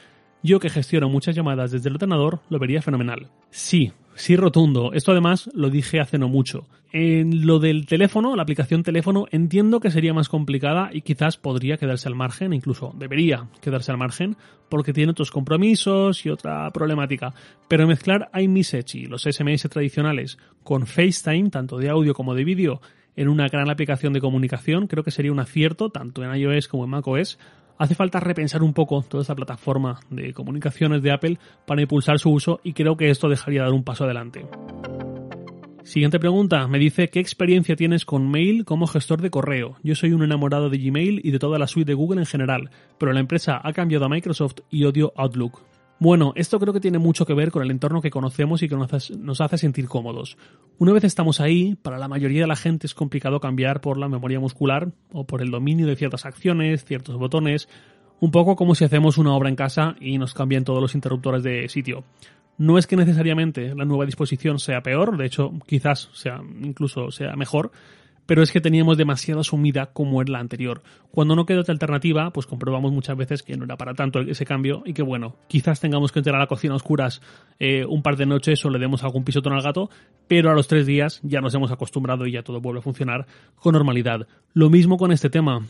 Yo 0.43 0.59
que 0.59 0.69
gestiono 0.69 1.07
muchas 1.07 1.35
llamadas 1.35 1.71
desde 1.71 1.87
el 1.87 1.95
ordenador 1.95 2.41
lo 2.49 2.59
vería 2.59 2.81
fenomenal. 2.81 3.29
Sí, 3.49 3.93
sí 4.13 4.35
rotundo. 4.35 4.91
Esto 4.91 5.13
además 5.13 5.49
lo 5.53 5.69
dije 5.69 6.01
hace 6.01 6.17
no 6.17 6.27
mucho. 6.27 6.67
En 6.91 7.47
lo 7.47 7.59
del 7.59 7.85
teléfono, 7.85 8.35
la 8.35 8.43
aplicación 8.43 8.83
teléfono, 8.83 9.25
entiendo 9.31 9.79
que 9.79 9.89
sería 9.89 10.13
más 10.13 10.27
complicada 10.27 10.89
y 10.91 11.01
quizás 11.01 11.37
podría 11.37 11.77
quedarse 11.77 12.09
al 12.09 12.15
margen, 12.15 12.51
incluso 12.51 12.93
debería 12.99 13.47
quedarse 13.61 13.91
al 13.91 13.97
margen, 13.97 14.35
porque 14.69 14.91
tiene 14.91 15.11
otros 15.11 15.31
compromisos 15.31 16.25
y 16.25 16.29
otra 16.29 16.69
problemática. 16.71 17.33
Pero 17.69 17.87
mezclar 17.87 18.29
iMessage 18.37 18.95
y 18.95 19.05
los 19.05 19.23
SMS 19.23 19.69
tradicionales 19.69 20.37
con 20.61 20.85
FaceTime, 20.85 21.49
tanto 21.49 21.77
de 21.77 21.89
audio 21.89 22.13
como 22.13 22.35
de 22.35 22.43
vídeo, 22.43 22.81
en 23.15 23.29
una 23.29 23.47
gran 23.47 23.69
aplicación 23.69 24.13
de 24.13 24.21
comunicación, 24.21 24.87
creo 24.87 25.03
que 25.03 25.11
sería 25.11 25.31
un 25.31 25.39
acierto, 25.39 25.89
tanto 25.89 26.23
en 26.23 26.35
iOS 26.35 26.67
como 26.67 26.83
en 26.83 26.89
macOS, 26.89 27.39
hace 27.77 27.95
falta 27.95 28.19
repensar 28.19 28.63
un 28.63 28.73
poco 28.73 29.01
toda 29.01 29.21
esta 29.21 29.35
plataforma 29.35 29.99
de 30.09 30.33
comunicaciones 30.33 31.01
de 31.01 31.11
Apple 31.11 31.39
para 31.65 31.81
impulsar 31.81 32.19
su 32.19 32.31
uso 32.31 32.59
y 32.63 32.73
creo 32.73 32.97
que 32.97 33.09
esto 33.09 33.29
dejaría 33.29 33.63
dar 33.63 33.73
un 33.73 33.83
paso 33.83 34.03
adelante. 34.03 34.45
Siguiente 35.83 36.19
pregunta, 36.19 36.67
me 36.67 36.79
dice 36.79 37.09
¿qué 37.09 37.19
experiencia 37.19 37.75
tienes 37.75 38.05
con 38.05 38.31
Mail 38.31 38.63
como 38.63 38.87
gestor 38.87 39.21
de 39.21 39.29
correo? 39.29 39.75
Yo 39.83 39.95
soy 39.95 40.13
un 40.13 40.23
enamorado 40.23 40.69
de 40.69 40.77
Gmail 40.77 41.19
y 41.23 41.31
de 41.31 41.39
toda 41.39 41.59
la 41.59 41.67
suite 41.67 41.91
de 41.91 41.93
Google 41.93 42.21
en 42.21 42.25
general, 42.25 42.69
pero 42.97 43.11
la 43.11 43.19
empresa 43.19 43.59
ha 43.61 43.73
cambiado 43.73 44.05
a 44.05 44.09
Microsoft 44.09 44.59
y 44.69 44.85
odio 44.85 45.11
Outlook. 45.17 45.72
Bueno, 45.99 46.33
esto 46.35 46.59
creo 46.59 46.73
que 46.73 46.81
tiene 46.81 46.99
mucho 46.99 47.25
que 47.25 47.33
ver 47.33 47.51
con 47.51 47.63
el 47.63 47.71
entorno 47.71 48.01
que 48.01 48.09
conocemos 48.09 48.61
y 48.61 48.67
que 48.67 48.75
nos 48.75 49.41
hace 49.41 49.57
sentir 49.57 49.87
cómodos. 49.87 50.37
Una 50.77 50.91
vez 50.91 51.05
estamos 51.05 51.39
ahí, 51.39 51.75
para 51.75 51.97
la 51.97 52.09
mayoría 52.09 52.41
de 52.41 52.47
la 52.47 52.57
gente 52.57 52.87
es 52.87 52.93
complicado 52.93 53.39
cambiar 53.39 53.79
por 53.79 53.97
la 53.97 54.09
memoria 54.09 54.39
muscular 54.39 54.91
o 55.13 55.25
por 55.25 55.41
el 55.41 55.49
dominio 55.49 55.87
de 55.87 55.95
ciertas 55.95 56.25
acciones, 56.25 56.83
ciertos 56.83 57.15
botones, 57.15 57.69
un 58.19 58.31
poco 58.31 58.55
como 58.55 58.75
si 58.75 58.83
hacemos 58.83 59.17
una 59.17 59.33
obra 59.33 59.49
en 59.49 59.55
casa 59.55 59.95
y 59.99 60.17
nos 60.17 60.33
cambian 60.33 60.63
todos 60.63 60.81
los 60.81 60.95
interruptores 60.95 61.43
de 61.43 61.69
sitio. 61.69 62.03
No 62.57 62.77
es 62.77 62.85
que 62.85 62.95
necesariamente 62.95 63.73
la 63.73 63.85
nueva 63.85 64.05
disposición 64.05 64.59
sea 64.59 64.81
peor, 64.81 65.17
de 65.17 65.25
hecho 65.25 65.51
quizás 65.65 66.09
sea 66.13 66.41
incluso 66.61 67.11
sea 67.11 67.35
mejor, 67.35 67.71
pero 68.25 68.41
es 68.41 68.51
que 68.51 68.61
teníamos 68.61 68.97
demasiado 68.97 69.41
asumida 69.41 69.87
como 69.87 70.21
en 70.21 70.31
la 70.31 70.39
anterior. 70.39 70.81
Cuando 71.11 71.35
no 71.35 71.45
queda 71.45 71.61
otra 71.61 71.73
alternativa, 71.73 72.31
pues 72.31 72.45
comprobamos 72.45 72.91
muchas 72.91 73.17
veces 73.17 73.43
que 73.43 73.57
no 73.57 73.65
era 73.65 73.77
para 73.77 73.93
tanto 73.93 74.19
ese 74.19 74.45
cambio 74.45 74.83
y 74.85 74.93
que 74.93 75.03
bueno, 75.03 75.35
quizás 75.47 75.79
tengamos 75.79 76.11
que 76.11 76.19
entrar 76.19 76.35
a 76.35 76.39
la 76.39 76.47
cocina 76.47 76.73
a 76.73 76.77
oscuras 76.77 77.21
eh, 77.59 77.85
un 77.85 78.01
par 78.01 78.15
de 78.15 78.25
noches 78.25 78.63
o 78.65 78.69
le 78.69 78.79
demos 78.79 79.03
algún 79.03 79.23
pisotón 79.23 79.53
al 79.53 79.61
gato, 79.61 79.89
pero 80.27 80.49
a 80.49 80.53
los 80.53 80.67
tres 80.67 80.85
días 80.85 81.19
ya 81.23 81.41
nos 81.41 81.53
hemos 81.53 81.71
acostumbrado 81.71 82.25
y 82.25 82.31
ya 82.31 82.43
todo 82.43 82.61
vuelve 82.61 82.79
a 82.79 82.83
funcionar 82.83 83.25
con 83.55 83.73
normalidad. 83.73 84.27
Lo 84.53 84.69
mismo 84.69 84.97
con 84.97 85.11
este 85.11 85.29
tema 85.29 85.61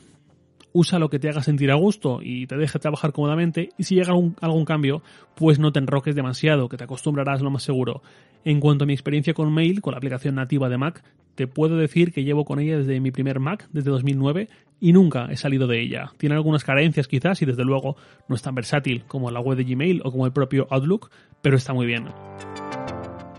usa 0.74 1.00
lo 1.00 1.10
que 1.10 1.20
te 1.20 1.30
haga 1.30 1.42
sentir 1.42 1.72
a 1.72 1.76
gusto 1.76 2.20
y 2.22 2.48
te 2.48 2.58
deje 2.58 2.80
trabajar 2.80 3.14
cómodamente 3.14 3.70
y 3.78 3.84
si 3.84 3.96
llega 3.96 4.10
algún, 4.10 4.36
algún, 4.42 4.66
cambio, 4.66 5.02
pues 5.36 5.60
no 5.60 5.72
te 5.72 5.80
enroques 5.80 6.16
demasiado, 6.16 6.68
que 6.68 6.78
te 6.78 6.84
acostumbrarás 6.84 7.42
lo 7.42 7.52
más 7.52 7.64
seguro. 7.64 8.02
En 8.44 8.60
cuanto 8.60 8.84
a 8.84 8.88
mi 8.88 8.94
experiencia 8.94 9.34
con 9.34 9.54
Mail, 9.54 9.82
con 9.82 9.92
la 9.92 9.98
aplicación 9.98 10.36
nativa 10.36 10.68
de 10.68 10.78
Mac, 10.78 11.04
te 11.36 11.48
puedo 11.48 11.78
decir 11.78 12.12
que 12.12 12.24
llevo 12.24 12.46
con 12.46 12.60
ella 12.60 12.78
desde 12.78 13.00
mi 13.00 13.12
primer 13.12 13.40
Mac, 13.40 13.68
desde 13.72 13.90
2009, 13.92 14.50
y 14.80 14.92
nunca 14.92 15.28
he 15.32 15.38
salido 15.38 15.68
de 15.68 15.82
ella. 15.82 16.12
Tiene 16.18 16.36
algunas 16.36 16.64
carencias 16.64 17.08
quizás 17.08 17.42
y 17.42 17.46
desde 17.46 17.64
luego 17.64 17.96
no 18.28 18.36
es 18.36 18.42
tan 18.42 18.56
versátil 18.56 19.04
como 19.08 19.32
la 19.32 19.40
web 19.40 19.58
de 19.58 19.64
Gmail 19.64 20.02
o 20.04 20.12
como 20.12 20.26
el 20.26 20.34
propio 20.34 20.68
Outlook, 20.70 21.10
pero 21.42 21.56
está 21.56 21.74
muy 21.74 21.86
bien. 21.86 22.06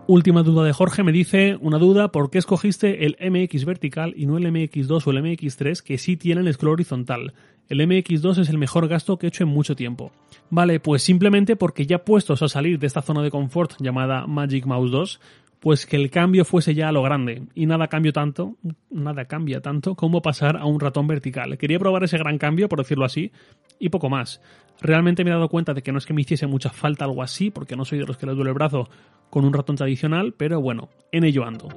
Última 0.06 0.42
duda 0.42 0.64
de 0.64 0.74
Jorge, 0.74 1.02
me 1.02 1.12
dice 1.12 1.56
una 1.62 1.78
duda, 1.78 2.08
¿por 2.08 2.28
qué 2.28 2.36
escogiste 2.36 3.06
el 3.06 3.16
MX 3.20 3.64
vertical 3.64 4.12
y 4.14 4.26
no 4.26 4.36
el 4.36 4.44
MX2 4.44 5.06
o 5.06 5.10
el 5.10 5.24
MX3 5.24 5.80
que 5.80 5.96
sí 5.96 6.18
tienen 6.18 6.52
scroll 6.52 6.74
horizontal? 6.74 7.32
El 7.70 7.80
MX2 7.80 8.42
es 8.42 8.50
el 8.50 8.58
mejor 8.58 8.86
gasto 8.86 9.16
que 9.16 9.26
he 9.26 9.28
hecho 9.28 9.44
en 9.44 9.48
mucho 9.48 9.74
tiempo. 9.74 10.12
Vale, 10.50 10.78
pues 10.78 11.02
simplemente 11.02 11.56
porque 11.56 11.86
ya 11.86 12.04
puestos 12.04 12.42
a 12.42 12.48
salir 12.48 12.78
de 12.78 12.86
esta 12.86 13.00
zona 13.00 13.22
de 13.22 13.30
confort 13.30 13.80
llamada 13.80 14.26
Magic 14.26 14.66
Mouse 14.66 14.90
2, 14.90 15.20
pues 15.64 15.86
que 15.86 15.96
el 15.96 16.10
cambio 16.10 16.44
fuese 16.44 16.74
ya 16.74 16.90
a 16.90 16.92
lo 16.92 17.02
grande 17.02 17.44
y 17.54 17.64
nada 17.64 17.88
cambio 17.88 18.12
tanto, 18.12 18.58
nada 18.90 19.24
cambia 19.24 19.62
tanto 19.62 19.94
como 19.94 20.20
pasar 20.20 20.58
a 20.58 20.66
un 20.66 20.78
ratón 20.78 21.06
vertical. 21.06 21.56
Quería 21.56 21.78
probar 21.78 22.04
ese 22.04 22.18
gran 22.18 22.36
cambio, 22.36 22.68
por 22.68 22.80
decirlo 22.80 23.06
así, 23.06 23.32
y 23.78 23.88
poco 23.88 24.10
más. 24.10 24.42
Realmente 24.82 25.24
me 25.24 25.30
he 25.30 25.32
dado 25.32 25.48
cuenta 25.48 25.72
de 25.72 25.80
que 25.80 25.90
no 25.90 25.96
es 25.96 26.04
que 26.04 26.12
me 26.12 26.20
hiciese 26.20 26.46
mucha 26.46 26.68
falta 26.68 27.06
algo 27.06 27.22
así, 27.22 27.50
porque 27.50 27.76
no 27.76 27.86
soy 27.86 27.98
de 27.98 28.04
los 28.04 28.18
que 28.18 28.26
les 28.26 28.34
duele 28.34 28.50
el 28.50 28.54
brazo 28.54 28.90
con 29.30 29.46
un 29.46 29.54
ratón 29.54 29.76
tradicional, 29.76 30.34
pero 30.36 30.60
bueno, 30.60 30.90
en 31.12 31.24
ello 31.24 31.46
ando. 31.46 31.70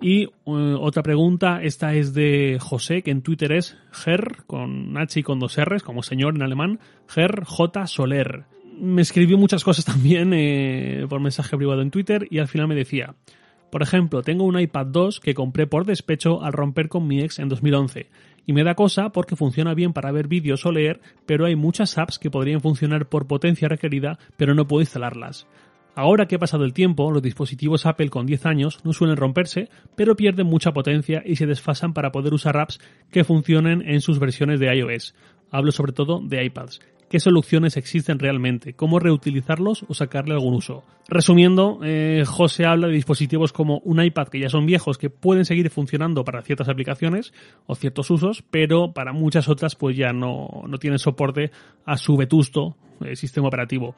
Y 0.00 0.22
eh, 0.22 0.30
otra 0.46 1.02
pregunta, 1.02 1.60
esta 1.62 1.92
es 1.92 2.14
de 2.14 2.56
José, 2.58 3.02
que 3.02 3.10
en 3.10 3.20
Twitter 3.20 3.52
es 3.52 3.76
Ger, 3.92 4.44
con 4.46 4.96
H 4.96 5.20
y 5.20 5.22
con 5.22 5.40
dos 5.40 5.62
R's, 5.62 5.82
como 5.82 6.02
señor 6.02 6.36
en 6.36 6.42
alemán, 6.42 6.80
Ger 7.06 7.44
J 7.44 7.86
Soler. 7.86 8.46
Me 8.80 9.02
escribió 9.02 9.38
muchas 9.38 9.64
cosas 9.64 9.84
también 9.86 10.32
eh, 10.32 11.06
por 11.08 11.20
mensaje 11.20 11.56
privado 11.56 11.82
en 11.82 11.90
Twitter 11.90 12.26
y 12.30 12.38
al 12.38 12.48
final 12.48 12.68
me 12.68 12.74
decía, 12.74 13.14
por 13.70 13.82
ejemplo, 13.82 14.22
tengo 14.22 14.44
un 14.44 14.58
iPad 14.58 14.86
2 14.86 15.20
que 15.20 15.34
compré 15.34 15.66
por 15.66 15.84
despecho 15.84 16.42
al 16.42 16.52
romper 16.52 16.88
con 16.88 17.06
mi 17.06 17.20
ex 17.20 17.38
en 17.38 17.48
2011 17.48 18.08
y 18.46 18.52
me 18.54 18.64
da 18.64 18.74
cosa 18.74 19.10
porque 19.10 19.36
funciona 19.36 19.74
bien 19.74 19.92
para 19.92 20.10
ver 20.10 20.26
vídeos 20.26 20.64
o 20.64 20.72
leer, 20.72 21.00
pero 21.26 21.44
hay 21.44 21.54
muchas 21.54 21.98
apps 21.98 22.18
que 22.18 22.30
podrían 22.30 22.62
funcionar 22.62 23.06
por 23.08 23.26
potencia 23.26 23.68
requerida, 23.68 24.18
pero 24.38 24.54
no 24.54 24.66
puedo 24.66 24.80
instalarlas. 24.80 25.46
Ahora 25.94 26.26
que 26.26 26.36
ha 26.36 26.38
pasado 26.38 26.64
el 26.64 26.72
tiempo, 26.72 27.10
los 27.10 27.22
dispositivos 27.22 27.84
Apple 27.84 28.08
con 28.08 28.24
10 28.24 28.46
años 28.46 28.78
no 28.84 28.92
suelen 28.92 29.16
romperse, 29.16 29.68
pero 29.96 30.16
pierden 30.16 30.46
mucha 30.46 30.72
potencia 30.72 31.22
y 31.26 31.36
se 31.36 31.46
desfasan 31.46 31.92
para 31.92 32.10
poder 32.12 32.32
usar 32.32 32.56
apps 32.56 32.80
que 33.10 33.24
funcionen 33.24 33.82
en 33.82 34.00
sus 34.00 34.18
versiones 34.18 34.60
de 34.60 34.74
iOS. 34.74 35.14
Hablo 35.50 35.72
sobre 35.72 35.92
todo 35.92 36.20
de 36.22 36.44
iPads. 36.44 36.80
Qué 37.08 37.20
soluciones 37.20 37.76
existen 37.76 38.18
realmente, 38.18 38.74
cómo 38.74 38.98
reutilizarlos 38.98 39.84
o 39.88 39.94
sacarle 39.94 40.34
algún 40.34 40.54
uso. 40.54 40.84
Resumiendo, 41.08 41.80
eh, 41.82 42.24
José 42.26 42.66
habla 42.66 42.88
de 42.88 42.94
dispositivos 42.94 43.52
como 43.52 43.78
un 43.78 44.02
iPad 44.02 44.28
que 44.28 44.40
ya 44.40 44.48
son 44.48 44.66
viejos, 44.66 44.98
que 44.98 45.10
pueden 45.10 45.44
seguir 45.44 45.70
funcionando 45.70 46.24
para 46.24 46.42
ciertas 46.42 46.68
aplicaciones 46.68 47.32
o 47.66 47.74
ciertos 47.74 48.10
usos, 48.10 48.44
pero 48.50 48.92
para 48.92 49.12
muchas 49.12 49.48
otras 49.48 49.74
pues 49.74 49.96
ya 49.96 50.12
no, 50.12 50.64
no 50.66 50.78
tienen 50.78 50.98
soporte 50.98 51.50
a 51.84 51.96
su 51.96 52.16
vetusto 52.16 52.76
eh, 53.04 53.16
sistema 53.16 53.48
operativo. 53.48 53.94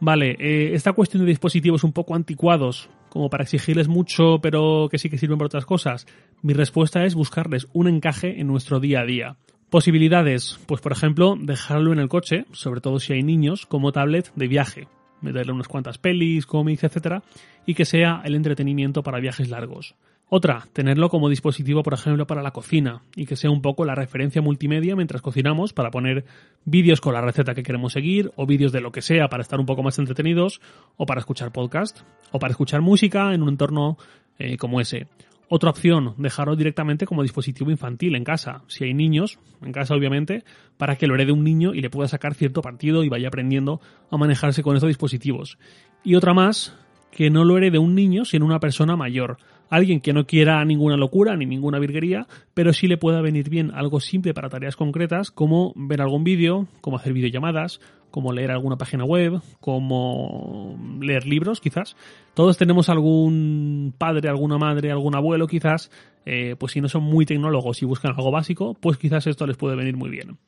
Vale, 0.00 0.34
eh, 0.38 0.74
esta 0.74 0.94
cuestión 0.94 1.22
de 1.22 1.28
dispositivos 1.28 1.84
un 1.84 1.92
poco 1.92 2.14
anticuados, 2.14 2.88
como 3.10 3.28
para 3.28 3.44
exigirles 3.44 3.86
mucho, 3.86 4.38
pero 4.40 4.88
que 4.90 4.96
sí 4.96 5.10
que 5.10 5.18
sirven 5.18 5.36
para 5.36 5.46
otras 5.46 5.66
cosas, 5.66 6.06
mi 6.40 6.54
respuesta 6.54 7.04
es 7.04 7.14
buscarles 7.14 7.68
un 7.74 7.86
encaje 7.86 8.40
en 8.40 8.46
nuestro 8.46 8.80
día 8.80 9.00
a 9.00 9.04
día. 9.04 9.36
Posibilidades, 9.70 10.58
pues 10.66 10.80
por 10.80 10.90
ejemplo, 10.90 11.36
dejarlo 11.38 11.92
en 11.92 12.00
el 12.00 12.08
coche, 12.08 12.44
sobre 12.50 12.80
todo 12.80 12.98
si 12.98 13.12
hay 13.12 13.22
niños, 13.22 13.66
como 13.66 13.92
tablet 13.92 14.32
de 14.34 14.48
viaje, 14.48 14.88
meterle 15.20 15.52
unas 15.52 15.68
cuantas 15.68 15.96
pelis, 15.96 16.44
cómics, 16.44 16.82
etcétera, 16.82 17.22
y 17.66 17.74
que 17.74 17.84
sea 17.84 18.20
el 18.24 18.34
entretenimiento 18.34 19.04
para 19.04 19.20
viajes 19.20 19.48
largos. 19.48 19.94
Otra, 20.28 20.66
tenerlo 20.72 21.08
como 21.08 21.28
dispositivo, 21.28 21.84
por 21.84 21.94
ejemplo, 21.94 22.26
para 22.26 22.42
la 22.42 22.50
cocina 22.50 23.02
y 23.14 23.26
que 23.26 23.36
sea 23.36 23.50
un 23.50 23.62
poco 23.62 23.84
la 23.84 23.94
referencia 23.94 24.42
multimedia 24.42 24.96
mientras 24.96 25.22
cocinamos 25.22 25.72
para 25.72 25.92
poner 25.92 26.24
vídeos 26.64 27.00
con 27.00 27.14
la 27.14 27.20
receta 27.20 27.54
que 27.54 27.62
queremos 27.62 27.92
seguir 27.92 28.32
o 28.34 28.46
vídeos 28.46 28.72
de 28.72 28.80
lo 28.80 28.90
que 28.90 29.02
sea 29.02 29.28
para 29.28 29.42
estar 29.42 29.60
un 29.60 29.66
poco 29.66 29.84
más 29.84 29.98
entretenidos 30.00 30.60
o 30.96 31.06
para 31.06 31.20
escuchar 31.20 31.52
podcast 31.52 32.00
o 32.32 32.40
para 32.40 32.50
escuchar 32.50 32.80
música 32.80 33.34
en 33.34 33.42
un 33.42 33.50
entorno 33.50 33.98
eh, 34.38 34.56
como 34.56 34.80
ese. 34.80 35.06
Otra 35.52 35.70
opción, 35.70 36.14
dejarlo 36.16 36.54
directamente 36.54 37.06
como 37.06 37.22
dispositivo 37.22 37.72
infantil 37.72 38.14
en 38.14 38.22
casa, 38.22 38.62
si 38.68 38.84
hay 38.84 38.94
niños, 38.94 39.40
en 39.60 39.72
casa 39.72 39.96
obviamente, 39.96 40.44
para 40.76 40.94
que 40.94 41.08
lo 41.08 41.16
herede 41.16 41.32
un 41.32 41.42
niño 41.42 41.74
y 41.74 41.80
le 41.80 41.90
pueda 41.90 42.06
sacar 42.06 42.34
cierto 42.34 42.62
partido 42.62 43.02
y 43.02 43.08
vaya 43.08 43.26
aprendiendo 43.26 43.80
a 44.12 44.16
manejarse 44.16 44.62
con 44.62 44.76
estos 44.76 44.86
dispositivos. 44.86 45.58
Y 46.04 46.14
otra 46.14 46.34
más, 46.34 46.76
que 47.10 47.30
no 47.30 47.44
lo 47.44 47.58
herede 47.58 47.80
un 47.80 47.96
niño, 47.96 48.24
sino 48.24 48.46
una 48.46 48.60
persona 48.60 48.94
mayor, 48.94 49.38
alguien 49.70 50.00
que 50.00 50.12
no 50.12 50.24
quiera 50.24 50.64
ninguna 50.64 50.96
locura 50.96 51.36
ni 51.36 51.46
ninguna 51.46 51.80
virguería, 51.80 52.28
pero 52.54 52.72
sí 52.72 52.86
le 52.86 52.96
pueda 52.96 53.20
venir 53.20 53.50
bien 53.50 53.72
algo 53.74 53.98
simple 53.98 54.32
para 54.32 54.50
tareas 54.50 54.76
concretas 54.76 55.32
como 55.32 55.72
ver 55.74 56.00
algún 56.00 56.22
vídeo, 56.22 56.68
como 56.80 56.96
hacer 56.96 57.12
videollamadas, 57.12 57.80
como 58.10 58.32
leer 58.32 58.50
alguna 58.50 58.76
página 58.76 59.04
web, 59.04 59.40
como 59.60 60.76
leer 61.00 61.26
libros 61.26 61.60
quizás. 61.60 61.96
Todos 62.34 62.56
tenemos 62.56 62.88
algún 62.88 63.94
padre, 63.96 64.28
alguna 64.28 64.58
madre, 64.58 64.90
algún 64.90 65.14
abuelo 65.14 65.46
quizás, 65.46 65.90
eh, 66.26 66.56
pues 66.58 66.72
si 66.72 66.80
no 66.80 66.88
son 66.88 67.02
muy 67.02 67.26
tecnólogos 67.26 67.82
y 67.82 67.86
buscan 67.86 68.12
algo 68.16 68.30
básico, 68.30 68.74
pues 68.74 68.98
quizás 68.98 69.26
esto 69.26 69.46
les 69.46 69.56
puede 69.56 69.76
venir 69.76 69.96
muy 69.96 70.10
bien. 70.10 70.38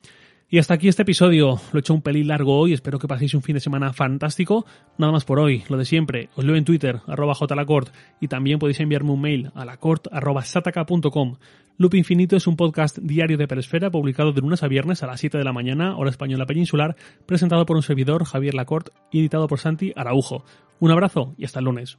Y 0.49 0.59
hasta 0.59 0.75
aquí 0.75 0.87
este 0.87 1.01
episodio. 1.01 1.59
Lo 1.71 1.77
he 1.77 1.79
hecho 1.79 1.93
un 1.93 2.01
pelín 2.01 2.27
largo 2.27 2.59
hoy, 2.59 2.73
espero 2.73 2.99
que 2.99 3.07
paséis 3.07 3.33
un 3.33 3.41
fin 3.41 3.55
de 3.55 3.59
semana 3.59 3.91
fantástico. 3.91 4.65
Nada 4.97 5.11
más 5.11 5.25
por 5.25 5.39
hoy, 5.39 5.63
lo 5.67 5.77
de 5.77 5.85
siempre. 5.85 6.29
Os 6.35 6.45
leo 6.45 6.55
en 6.55 6.63
Twitter, 6.63 6.99
arroba 7.07 7.33
jlacort, 7.33 7.93
y 8.21 8.27
también 8.27 8.59
podéis 8.59 8.79
enviarme 8.79 9.11
un 9.11 9.21
mail 9.21 9.51
a 9.55 9.65
lacort 9.65 10.07
arroba 10.11 10.43
sataka.com. 10.43 11.37
Loop 11.77 11.95
Infinito 11.95 12.35
es 12.35 12.45
un 12.45 12.55
podcast 12.55 12.99
diario 12.99 13.35
de 13.35 13.47
Peresfera 13.47 13.89
publicado 13.89 14.31
de 14.31 14.41
lunes 14.41 14.61
a 14.61 14.67
viernes 14.67 15.01
a 15.01 15.07
las 15.07 15.19
7 15.19 15.39
de 15.39 15.43
la 15.43 15.53
mañana, 15.53 15.97
hora 15.97 16.11
española 16.11 16.45
peninsular, 16.45 16.95
presentado 17.25 17.65
por 17.65 17.75
un 17.75 17.81
servidor, 17.81 18.23
Javier 18.25 18.53
Lacort, 18.53 18.89
y 19.11 19.21
editado 19.21 19.47
por 19.47 19.59
Santi 19.59 19.91
Araujo. 19.95 20.45
Un 20.79 20.91
abrazo 20.91 21.33
y 21.35 21.45
hasta 21.45 21.59
el 21.59 21.65
lunes. 21.65 21.97